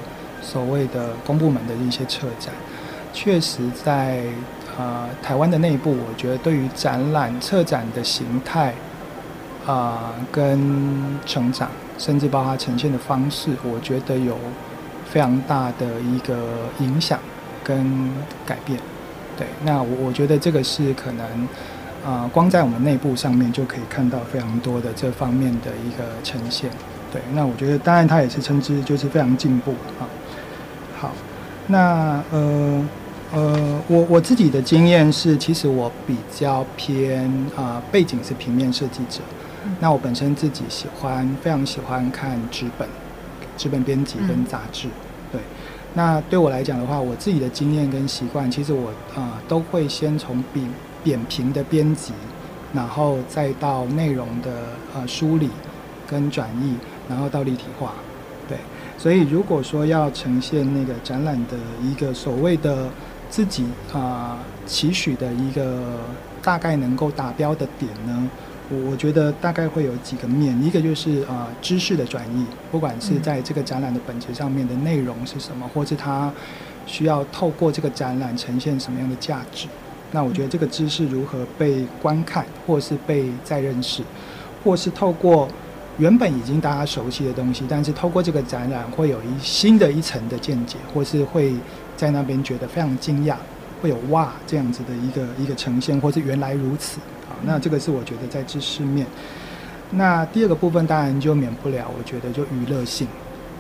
[0.43, 2.53] 所谓的公部门的一些策展，
[3.15, 4.25] 确实在。
[4.79, 8.73] 呃，台湾的内部，我觉得对于展览策展的形态，
[9.67, 10.59] 啊、跟
[11.27, 14.35] 成长，甚至包括呈现的方式，我觉得有
[15.11, 16.35] 非常大的一个
[16.79, 17.19] 影响
[17.63, 18.11] 跟
[18.47, 18.81] 改变。
[19.37, 21.27] 对，那我我觉得这个是可能，
[22.03, 26.71] 啊、光在我们内部上面就可以看到非常多的这方面的一个呈现。
[27.13, 30.09] 对，那我觉得当然它也是称之就是非常进步啊。
[30.99, 31.13] 好，
[31.67, 32.83] 那呃。
[33.33, 39.23] 呃，我我自己的经验是，其实我比较偏啊、呃，背景是平面设计者。
[39.65, 42.87] 嗯、那我本身自己喜欢，非常喜欢看纸本、
[43.57, 44.87] 纸本编辑跟杂志。
[44.89, 44.93] 嗯、
[45.33, 45.41] 对，
[45.95, 50.69] 那对我来讲的话，我自己的经验跟习惯，其实我啊、呃、都会先从扁
[51.03, 52.13] 扁平的编辑，
[52.75, 54.51] 然后再到内容的
[54.95, 55.49] 呃梳理
[56.07, 56.75] 跟转译，
[57.09, 57.95] 然后到立体化。
[58.47, 58.59] 对，
[58.99, 62.89] 所以如果说要呈现那个展览的一个所谓的。
[63.33, 63.65] 自己
[63.95, 65.99] 啊、呃、期许的一个
[66.43, 68.29] 大概能够达标的点呢，
[68.69, 76.31] 我我觉得大概会有几个面，一个就是啊、呃、知识的转移，不管是在这个展览的本质上面的内容是什么，或是它
[76.85, 79.67] 需要透过这个展览呈现什么样的价值，
[80.11, 84.03] 那我觉得这个知识如何被观看，或是被再认识，
[84.63, 85.49] 或是透过
[85.97, 91.55] 原本已经大家熟悉的东西，但是透过这个展览，会有一新的一层的见解，或是会
[91.97, 93.37] 在那边觉得非常惊讶，
[93.81, 97.37] 会有哇这样子的一个一个呈现，或是原来如此啊。
[97.45, 99.07] 那这个是我觉得在知识面。
[99.91, 103.07] 那第二个部分当然就免不了，我觉得就娱乐性，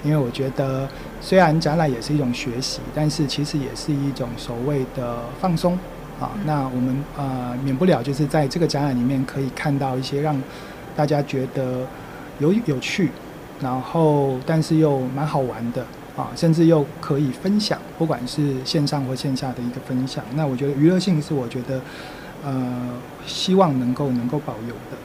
[0.02, 0.88] 因为我觉得
[1.20, 5.78] 虽然展览也是一种学习，但是其实也是一种所谓的放松
[6.20, 6.30] 啊。
[6.44, 10.40] 那我们呃免不了就是在这个展览里面可以看到一些让
[10.96, 11.86] 大家觉得。
[12.38, 13.10] 有有趣，
[13.60, 20.24] 然后但是又蛮好玩的啊，甚至又可以分享，不管是线上或线下的一个分享。
[20.34, 21.80] 那我觉得娱乐性是我觉得
[22.44, 22.90] 呃
[23.26, 24.98] 希望能够能够保有的。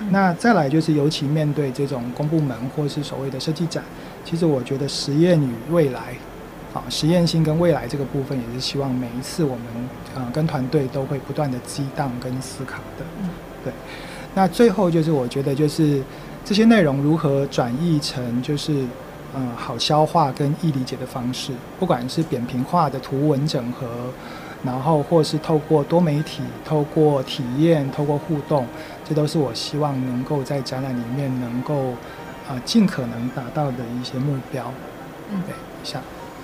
[0.00, 0.08] 嗯。
[0.10, 3.82] 那再来就是尤其面对这种公部门或是所谓的设计展，
[4.24, 6.14] 其实我觉得实验与未来
[6.72, 9.64] 啊，实验性跟未来这个部分也是希望每一次我们
[10.14, 13.04] 呃跟团队都会不断的激荡跟思考的。
[13.20, 13.28] 嗯。
[13.64, 13.72] 对。
[14.34, 16.02] 那最后就是我觉得就是。
[16.44, 18.84] 这些内容如何转译成就是，
[19.34, 23.86] 嗯，好消化跟易理解的方式，不管是扁平化的图文整合，
[24.62, 28.66] 然后或是透过多媒体、透过体验、透过互动，
[29.08, 31.92] 这都是我希望能够在展览里面能够，
[32.48, 34.70] 啊，尽可能达到的一些目标。
[35.30, 36.02] 嗯，对，以上。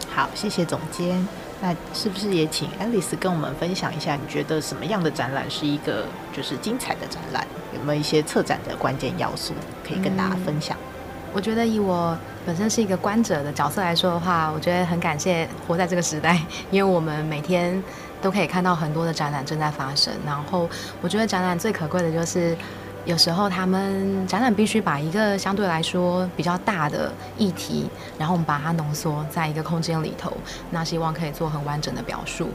[0.09, 1.29] 好，谢谢总监。
[1.61, 7.47] 那是不是也请 Alice 跟我们分享一下，你觉得什么样的展览是一个就是精彩的展览？
[7.75, 9.53] 有没有一些策展的关键要素
[9.87, 10.77] 可以跟大家分享？
[10.81, 10.88] 嗯，
[11.33, 17.83] 我觉得以我本身是一个观者的角色来说的话，我觉得很感谢活在这个时代，因为我们每天
[18.21, 20.13] 都可以看到很多的展览正在发生。
[20.27, 20.69] 然后
[21.01, 22.57] 我觉得展览最可贵的就是。
[23.05, 27.89] 有时候他们展览必须把一个相对来说比较大的议题，
[28.19, 30.37] 然后我们把它浓缩在一个空间里头，
[30.69, 32.51] 那希望可以做很完整的表述。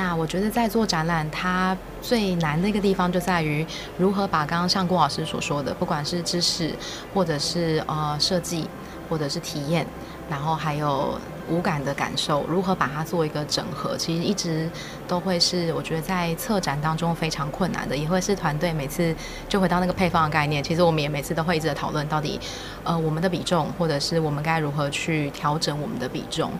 [0.00, 3.66] 那我觉得在做展览，它最难的一个地方就在于
[3.98, 6.74] 如何把刚刚像郭老师所说的，不管是知识，
[7.12, 8.66] 或者是呃设计，
[9.10, 9.86] 或者是体验，
[10.30, 11.20] 然后还有。
[11.48, 14.70] 无感的感受，如何把它做一个整合，其实一直
[15.08, 19.12] 都会是我觉得在策展当中非常困难的，也会是团队每次
[19.48, 20.62] 就回到那个配方的概念。
[20.62, 22.38] 其实我们也每次都会一直讨论到底，
[22.84, 26.52] 呃，我们的比重，或者是我们该如何去调整我们的比重。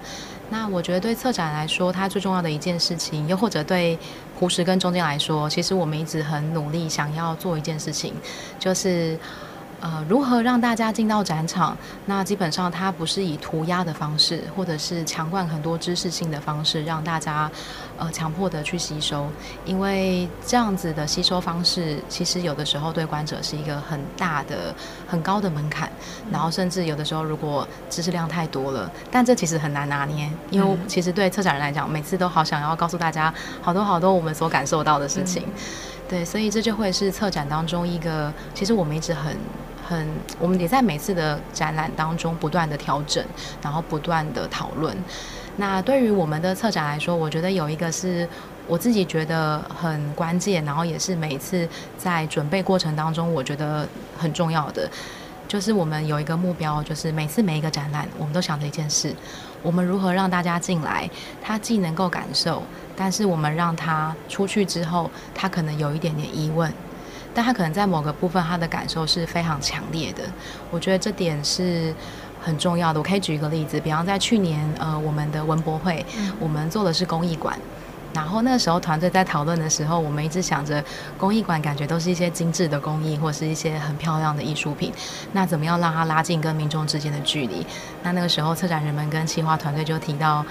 [0.50, 3.98] 那我觉得对策展来说，它最重要的一件事情，又或者对
[4.34, 8.12] 胡石跟中间来说，其实我们一直很努力想要做一件事情，
[8.58, 9.18] 就是。
[9.80, 11.74] 呃，如何让大家进到展场？
[12.04, 17.50] 那基本上它不是以涂鸦的方式，或者是强灌很多知识性的方式，让大家
[17.96, 19.26] 呃强迫的去吸收。
[19.64, 24.74] 因为这样子的吸收方式，其实有的时候对观者是一个很大的、
[25.08, 25.90] 很高的门槛。
[26.30, 30.30] 然后甚至有的时候，如果知识量太多了，但这其实很难拿捏。
[30.50, 35.42] 因为其实对策展人来讲，每次都好想要告诉大家好多好多我们所感受到的事情。
[36.06, 39.34] 对，所以这就会是策展当中一个，其实我们一直很。
[39.90, 40.06] 很，
[40.38, 43.24] 我们也在每次的展览当中不断的调整，
[43.60, 44.96] 然后不断的讨论。
[45.56, 48.26] 那对于我们的策展来说，我觉得有一个是
[48.68, 53.84] 我自己觉得很关键，然后也是每次在准备过程当中，我觉得
[54.16, 54.88] 很重要的，
[55.48, 59.12] 就是我们有一个目标，就是每次每一个展览，我们都想着一件事：
[59.60, 61.10] 我们如何让大家进来，
[61.42, 62.62] 他既能够感受，
[62.94, 66.72] 但是我们让他出去之后，他可能有一点点疑问。
[67.32, 70.22] 但他可能在某个部分，他的感受是非常强烈的。
[70.70, 71.94] 我觉得这点是
[72.42, 72.98] 很重要的。
[72.98, 77.56] 我可以举一个例子，比方在去年，呃，我们的文博会，嗯、我们做的是公益馆。
[78.12, 80.84] 然后那个时候团队在讨论的时候，我们一直想着
[81.16, 84.92] 公益馆感觉都是一些精致的工艺，或是一些很漂亮的艺术品。
[85.32, 87.64] 那怎么样让它拉近跟民众之间的距离？
[88.02, 90.44] 那那个时候策展人们跟企划团队就提到，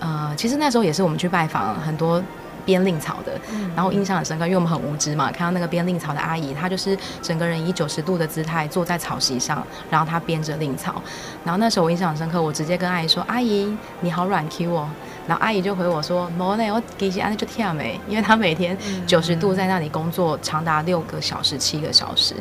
[0.00, 2.22] 呃，其实那时候也是我们去拜访很多。
[2.64, 3.38] 编令草的，
[3.74, 11.02] 然后印象很深刻，因为我们很无知嘛，看到那个编令草的阿姨，她就是整个人以九十度的姿态坐在草席上，然后她编着令草，
[11.44, 14.88] 然后那时候我印象很深刻，我直接跟阿姨说：“阿姨，你好软 Q 哦。”
[15.26, 22.34] 然后阿姨就回我说：“莫内，我给些安利就跳没，因为她每天九十度在那里工作，长达六个小时、七个小时。”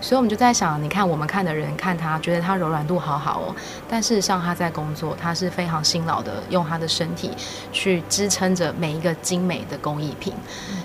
[0.00, 3.56] 所以我们就在想，你看我们看的人看他，觉得他柔软度好好哦，
[3.88, 7.30] 但事实上他在工作，他是非常辛劳的，用他的身体
[7.72, 10.34] 去支撑着每一个精美的工艺品。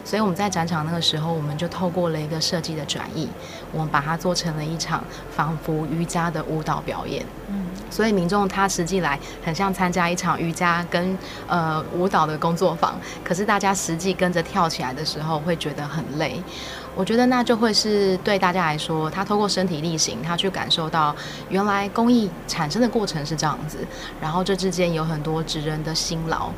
[0.05, 3.27] 所以我们在展场那个时候，我们就透过了一个设计的转译，
[3.73, 7.25] 我们把它做成了一场仿佛瑜伽的舞蹈表演。
[7.49, 11.17] 嗯，所以民众他实际来很像参加一场瑜伽跟
[11.47, 16.41] 呃舞蹈的工作坊，可是大家实际跟着跳起来的时候会觉得很累。
[16.95, 21.15] 我觉得那就会是对大家来说，他透过身体力行，他去感受到
[21.47, 23.77] 原来公益产生的过程是这样子，
[24.19, 26.49] 然后这之间有很多职人的辛劳。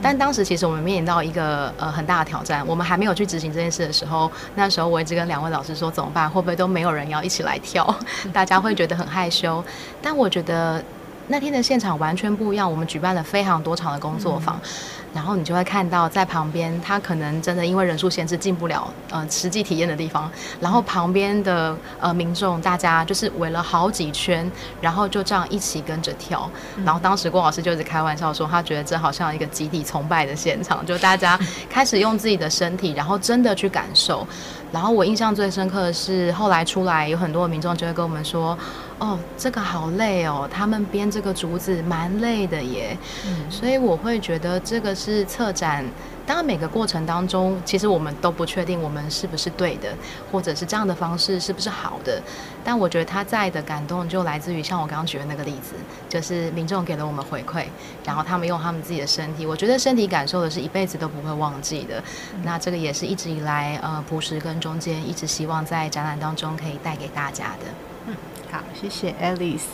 [0.00, 6.30] 但当时其实我们面临到一个呃很大的挑战，我们还没有去执行这件事的时候，那时候我一直跟两位老师说怎么办？
[6.30, 7.94] 会不会都没有人要一起来跳？
[8.32, 9.62] 大家会觉得很害羞。
[10.00, 10.82] 但我觉得
[11.30, 14.56] 那天的现场完全不一样，我们举办了非常多场的工作坊。
[14.56, 14.70] 嗯
[15.12, 20.30] 然后你就会看到，在旁边，他可能真的因为人数限制进不了呃实际体验的地方。
[20.60, 24.48] 然后旁边的呃民众，大家就是围了好几圈，
[24.80, 26.48] 然后就这样一起跟着跳。
[26.84, 31.36] 然后当时郭老师就一直开玩笑说，他觉得这好像一个集体崇拜的现场，就大家
[31.68, 34.24] 开始用自己的身体，然后真的去感受。
[34.70, 38.56] 然后我印象最深刻的是，后来出来有很多民众就会跟我们说。
[39.00, 42.96] 哦，这个好累哦，他们编这个竹子蛮累的耶，
[43.26, 45.84] 嗯，所以我会觉得这个是策展。
[46.26, 49.92] 当然，每个过程当中，其实我们都不确定我们是不是对的，
[50.30, 52.22] 或者是这样的方式是不是好的。
[52.62, 55.74] 但我觉得他在的感动就来自于像我刚刚举的那个例子，
[56.08, 57.64] 就是民众给了我们回馈，
[58.04, 62.00] 然后他们用他们自己的身体，我觉得身体感受的是一辈子都不会忘记的。
[62.44, 67.66] 那这个也是一直以来呃朴实跟中间一直希望在展览当中可以带给大家的。
[68.06, 68.14] 嗯，
[68.50, 69.68] 好，谢谢 Alice。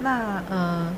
[0.00, 0.92] 那呃，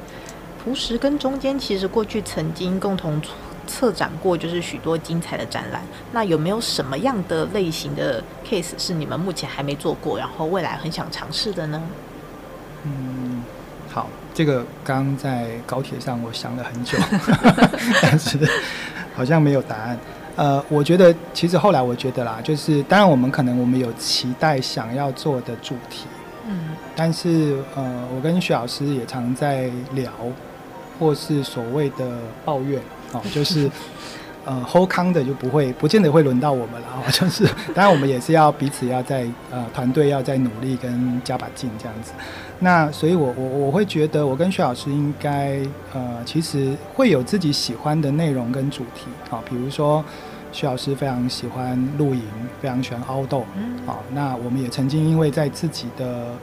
[0.63, 3.21] 朴实跟中间其实过去曾经共同。
[3.65, 5.81] 策展过就是许多精彩的展览，
[6.11, 11.81] 那有没有什么样的类型的 case 是你们目前还没做过，然后未来很想尝试的呢？
[12.83, 13.45] 嗯，
[13.89, 16.99] 好，这个刚刚在高铁上我想了很久，
[18.03, 18.37] 但是
[19.15, 19.97] 好像没有答案。
[20.35, 26.07] 呃，我觉得其实后来我觉得啦，就是当然我们可能我们有期待想要做的主题，
[26.53, 30.13] 嗯，但是呃，我跟徐老师也常在聊，
[30.99, 32.81] 或是所谓的抱怨。
[33.13, 33.71] 哦，就是，
[34.47, 36.87] 呃，，hold 康的就不会，不见得会轮到我们了。
[36.97, 37.45] 哦，就是，
[37.75, 42.13] 当然我们也是要彼此要在呃团队要再努力跟加把劲这样子。
[42.61, 45.61] 那所以我，我我会觉得，我跟徐老师应该
[45.93, 49.09] 呃，其实会有自己喜欢的内容跟主题。
[49.29, 50.03] 啊，哦，比如说
[50.53, 52.23] 徐老师非常喜欢露营，
[52.61, 53.45] 非常喜欢 outdoor。
[53.57, 53.87] 嗯。
[53.87, 56.37] 啊，那我们也曾经因为在自己的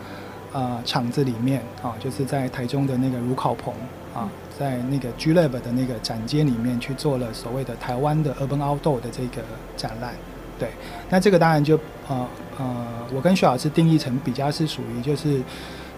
[0.51, 3.74] 呃厂子里面啊，哦，就是在台中的那个炉烤棚
[4.14, 4.24] 啊。
[4.24, 4.30] 哦
[4.60, 9.41] 在那个 G-Lab 的那个展间里面去做了所谓的台湾的 Urban Outdoor 的这个
[9.78, 10.12] 展览，
[10.60, 10.68] 对，
[11.10, 11.80] 那这个当然就
[12.10, 12.86] 呃呃，
[13.16, 15.41] 我跟徐老师定义成比较是属于就是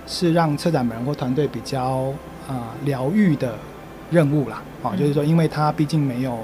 [0.05, 2.14] 是让策展人或团队比较
[2.47, 3.55] 啊疗愈的
[4.12, 6.38] 任务啦，啊、哦，就是说因为他毕竟没有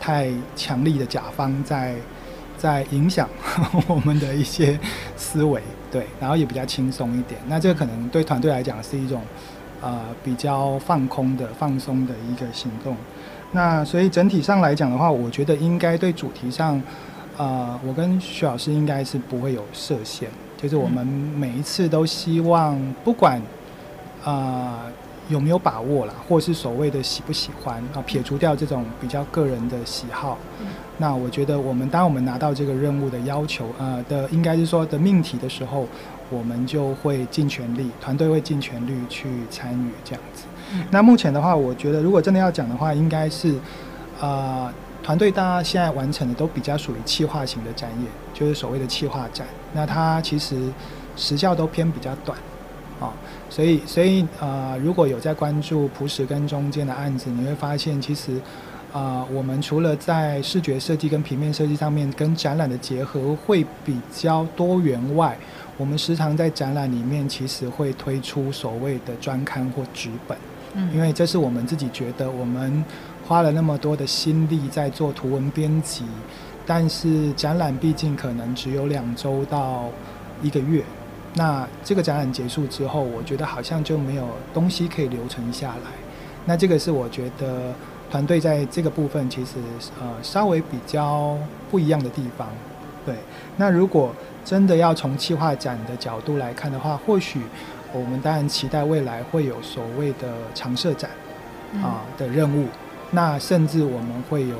[0.00, 1.94] 太强力的甲方在
[2.56, 3.28] 在影响
[3.88, 4.78] 我们的一些
[5.16, 9.20] 思维，对，然后也比较轻松一点，那这个可能对团队来讲是一种。
[9.80, 12.96] 呃，比较放空的、放松的一个行动。
[13.52, 16.82] 那所以整体上来讲的话，我觉得应该对主题上，
[17.36, 20.28] 呃，我跟徐老师应该是不会有设限。
[20.60, 23.40] 就是我们每一次都希望，不管
[24.24, 24.92] 啊、呃、
[25.28, 30.36] 有没有把握啦，或是所谓的喜不喜欢啊，撇除掉这种比较个人的喜好。
[30.96, 35.86] 那我觉得，我们当我们拿到这个任务的要求，呃的，应该是说的命题的时候。
[36.30, 40.44] 我们就会尽全力，团队会尽全力去参与这样子。
[40.74, 43.54] 嗯、那目前的话，我觉得如果真的要讲的话，应该是，
[44.20, 44.70] 呃，
[45.02, 49.46] 团队大家现在完成的都比较属于企划型的展演，就是所谓的企划展。
[49.72, 50.70] 那它其实
[51.16, 52.36] 时效都偏比较短，
[53.00, 53.12] 啊、哦，
[53.48, 58.34] 所以所以呃，如果有在关注朴实跟中间的案子，你会发现其实，
[58.92, 65.38] 啊、呃，我们除了在视觉设计跟平面设计上面跟展览的结合会比较多元外，
[65.76, 70.36] 我们时常在展览里面，其实会推出所谓的专刊或纸本，
[70.74, 72.84] 嗯，因为这是我们自己觉得，我们
[73.26, 76.02] 花了那么多的心力在做图文编辑，
[76.66, 79.84] 但是展览毕竟可能只有两周到
[80.42, 80.82] 一个月，
[81.34, 85.90] 那这个展览结束之后，我觉得好像就没有东西可以留存下来，
[86.44, 87.72] 那这个是我觉得
[88.10, 89.54] 团队在这个部分其实
[90.00, 91.36] 呃稍微比较
[91.70, 92.48] 不一样的地方，
[93.04, 93.14] 对，
[93.56, 94.14] 那如果。
[94.44, 97.38] 真的要从企划展的角度来看的话，或许
[97.92, 101.10] 我们当然期待未来会有所谓的常设展
[101.82, 102.68] 啊的任务，嗯、
[103.10, 104.56] 那甚至我们会有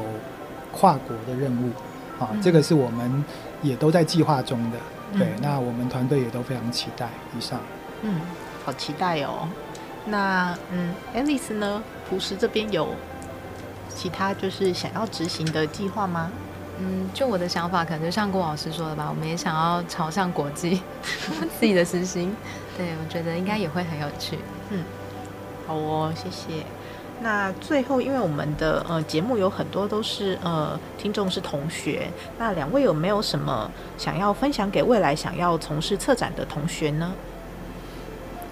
[0.73, 1.71] 跨国的任务
[2.23, 3.25] 啊，嗯、这个是我们
[3.63, 4.77] 也都在计划中的。
[5.17, 7.09] 对，嗯、那我们团队也都非常期待。
[7.37, 7.61] 以上，
[8.03, 8.21] 嗯，
[8.65, 9.49] 好期待哦。
[10.05, 11.83] 那嗯，Alice 呢？
[12.09, 12.95] 朴实这边有
[13.95, 16.31] 其他就是想要执行的计划吗？
[16.81, 20.81] 嗯，就我的想法，可能就像郭老师说的吧，我们也想要朝向国际，
[21.59, 22.35] 自己的实行。
[22.77, 24.39] 对，我觉得应该也会很有趣。
[24.71, 24.85] 嗯，
[25.67, 26.65] 好哦，谢谢。
[27.21, 32.09] 那最后，因为我们的呃节目有很多都是呃听众是同学，
[32.39, 37.13] 那两位有没有什么想要分享给未来想要从事策展的同学呢？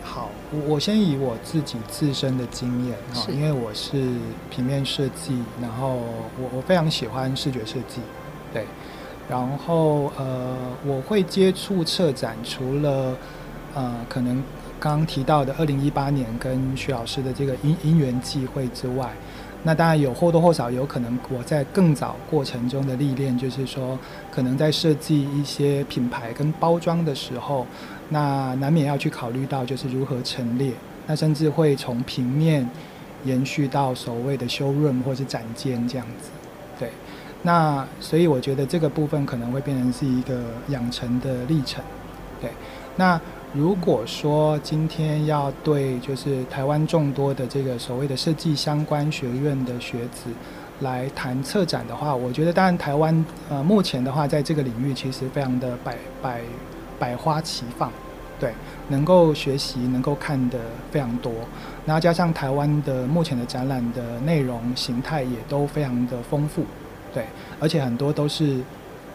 [0.03, 4.03] 好，我我先以我自己自身的经验啊，因为我是
[4.51, 5.95] 平面设计，然后
[6.37, 8.01] 我我非常喜欢视觉设计，
[8.53, 8.67] 对，
[9.29, 13.17] 然后呃我会接触策展，除了
[13.75, 14.43] 呃可能。
[14.79, 19.11] 刚刚提到的二零一八年跟徐老师的这个因因缘际会之外，
[19.63, 23.99] 那当然有或多或少有可能我在更早过程中的历练，就是说
[24.31, 27.67] 可能在设计一些品牌跟包装的时候，
[28.11, 30.73] 那难免要去考虑到就是如何陈列，
[31.07, 32.69] 那甚至会从平面
[33.25, 36.29] 延续到所谓的修润或是展间这样子，
[36.79, 36.91] 对，
[37.43, 41.83] 那所以我觉得这个部分可能会变成是一个养成的历程，
[42.41, 42.51] 对，
[42.95, 43.19] 那。
[43.57, 50.31] 如果说今天要对就是台湾众多的这个所谓的设计相关学院的学子
[50.81, 56.43] 来谈策展的话，我觉得当然台湾呃目前的话，在这个领域其实非常的百百
[56.99, 57.91] 百花齐放，
[58.39, 58.53] 对，
[58.89, 60.59] 能够学习能够看的
[60.91, 61.33] 非常多，
[61.87, 66.63] 然后加上台湾的目前的展览的内容形态也都非常的丰富，
[67.15, 67.25] 对，
[67.59, 68.61] 而且很多都是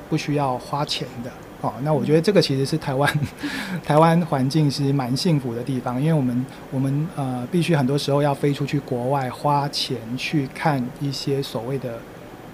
[0.09, 1.29] 不需要花钱的。
[1.61, 3.19] 哦，那我觉得这个其实是台湾，
[3.85, 11.99] 台湾环境是蛮幸福的地方，因为我们我们呃必须很多时候要飞出去国外花钱去看一些所谓的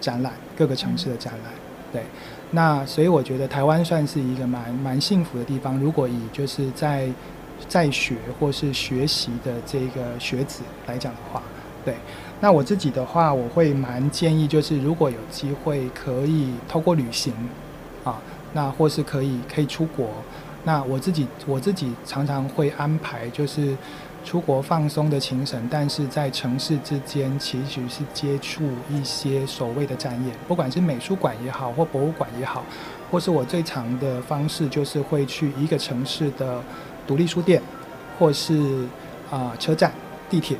[0.02, 1.54] 展览，各个城市的展览，
[1.94, 2.04] 对，
[2.52, 5.80] 那所以我觉得台湾算是一个蛮蛮幸福的地方。
[5.80, 7.08] 如果以就是在
[7.70, 11.42] 在学或是学习的这个学子来讲的话，
[11.86, 11.96] 对，
[12.42, 17.34] 那我自己的话，我会蛮建议就是如果有机会可以透过旅行
[18.04, 18.20] 啊。
[18.58, 20.10] 那或是可以可以出国，
[20.64, 23.78] 那我自己我自己常常会安排就是
[24.26, 32.64] 出国放松的行程，但是在城市之间其实是接触一些所谓的展演，不管是美术馆也好，或博物馆也好，
[33.12, 36.60] 或是我最常的方式就是会去一个城市的
[37.06, 37.62] 独立书店，
[38.18, 38.88] 或是
[39.30, 39.92] 啊、车站、
[40.32, 40.58] 地铁，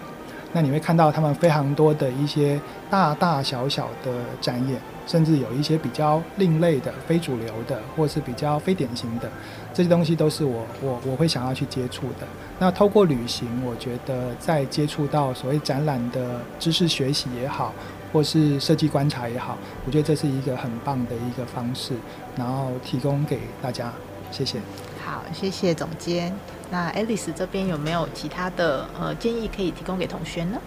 [0.54, 4.80] 那你会看到他们非常多的一些大大小小的展演。
[5.08, 9.32] 甚至有一些比较另类的、非主流的，或是比较非典型的，
[9.74, 12.28] 这些东西都是我我我会想要去接触的。
[12.60, 17.74] 那透过旅行，我觉得在接触到所谓展览的知识学习也好，
[18.12, 21.94] 或是设计观察也好，我觉得这是一个很棒的一个方式，
[22.36, 23.92] 然后提供给大家。
[24.30, 24.60] 谢谢。
[25.06, 26.36] 好，谢谢总监。
[26.70, 30.60] 那 Alice 这边有没有其他的呃建议可以提供给同学呢？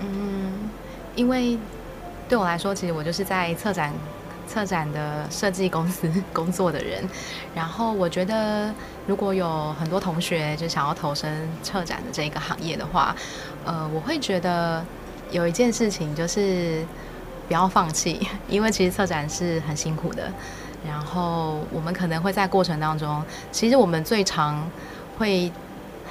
[0.00, 0.70] 嗯，
[1.14, 1.58] 因为。
[2.28, 3.92] 对我来说，其实我就是在策展、
[4.46, 7.02] 策展的设计公司 工作的人。
[7.54, 8.72] 然后我觉得，
[9.06, 13.16] 如果有很多同学就想要投身策展的这个行业的话，
[13.64, 14.84] 呃，我会觉得
[15.30, 16.84] 有一件事情就是
[17.48, 20.30] 不要放弃，因为其实策展是很辛苦的。
[20.86, 24.70] 然后我们可能会在过程当中，其实我们最常
[25.18, 25.50] 会。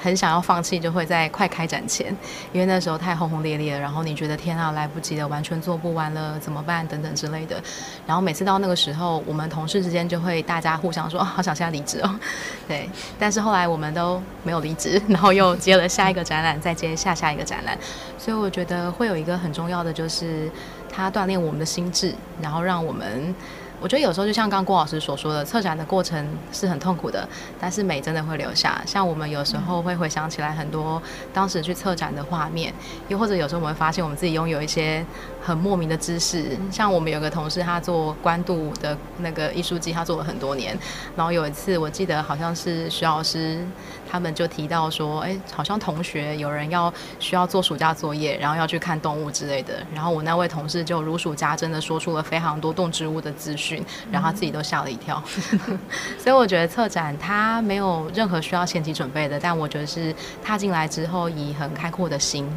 [0.00, 2.14] 很想要放弃，就会在快开展前，
[2.52, 6.86] 因为那时候太轰轰烈烈了，然后你觉得天啊，来不及了，完全做不完了，怎么办？
[6.86, 7.60] 等等之类的。
[8.06, 12.20] 然后每次到那个时候，我们同事之间就会大家互相说，好想现在离职哦。
[12.66, 12.88] 对，
[13.18, 17.76] 但是后来我们都没有离职，然后又接了下一个展览，再接下下一个展览。
[18.16, 20.50] 所以我觉得会有一个很重要的，就是
[20.90, 23.34] 它锻炼我们的心智，然后让我们。
[23.80, 27.28] 我觉得有时候就像刚郭老师所说的，策展的过程是很痛苦的，
[27.60, 28.82] 但是美真的会留下。
[28.84, 31.00] 像我们有时候会回想起来很多
[31.32, 32.74] 当时去策展的画面，
[33.08, 35.04] 又或者有时候我们会发现我们自己拥有一些
[35.40, 36.58] 很莫名的知识。
[36.72, 40.76] 像我们有个同事，他做关渡的那个艺术季，他做了很多年。
[41.16, 43.64] 然后有一次我记得好像是徐老师
[44.10, 49.74] 他们就提到说，哎，好像同学有人要需要做暑假作业，然后要去看动物之类的。
[49.94, 53.84] 然后我那位同事就如数家珍的说出了非常多动植物的资讯。
[54.10, 55.22] 然后他自己都吓了一跳，
[56.18, 62.48] 所以我觉得策展他没有任何需要前期准备的，但我觉得是踏进来之后以很开阔的心，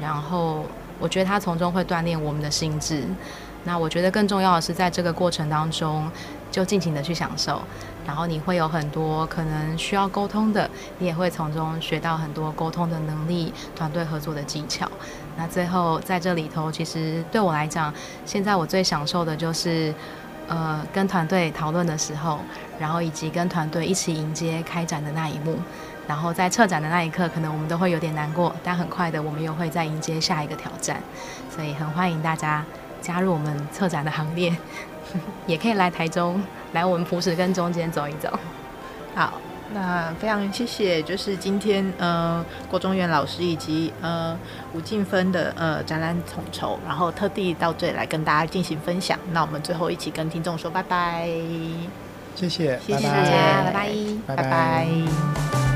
[0.00, 0.64] 然后
[1.00, 3.02] 我觉得他从中会锻炼我们的心智。
[3.64, 6.10] 那我觉得更重要的是在这个过程当中
[6.50, 7.60] 就尽情的去享受，
[8.06, 14.88] 然后你会有很多可能需要沟通的，你也会从中学到很多沟通的能力、团队合作的技巧。
[15.36, 17.92] 那最后在这里头，其实对我来讲，
[18.24, 19.94] 现在我最享受的就是。
[20.48, 22.40] 呃，跟团队讨论的时候，
[22.78, 25.56] 然后以及跟团队一起迎接开展的那一幕，
[26.06, 31.00] 然后在策展的那一刻，可能我们都会有点难过，但很快的，我们又会再迎接下一个挑战。
[31.48, 32.62] 所以很欢迎大家
[33.00, 34.54] 加入我们策展的行列，
[35.46, 36.42] 也可以来台中，
[36.72, 38.28] 来我们朴实跟中间走一走。
[39.14, 39.34] 好，
[39.74, 44.38] 那非常谢谢，就是今天呃郭中元老师以及呃
[44.72, 49.18] 吴静芬的呃展览统筹，然后特地到这里来跟大家进行分享。
[49.32, 51.28] 那我们最后一起跟听众说拜拜，
[52.34, 53.88] 谢谢，谢谢大家，拜拜，
[54.26, 54.42] 拜拜。
[54.42, 55.71] 拜拜。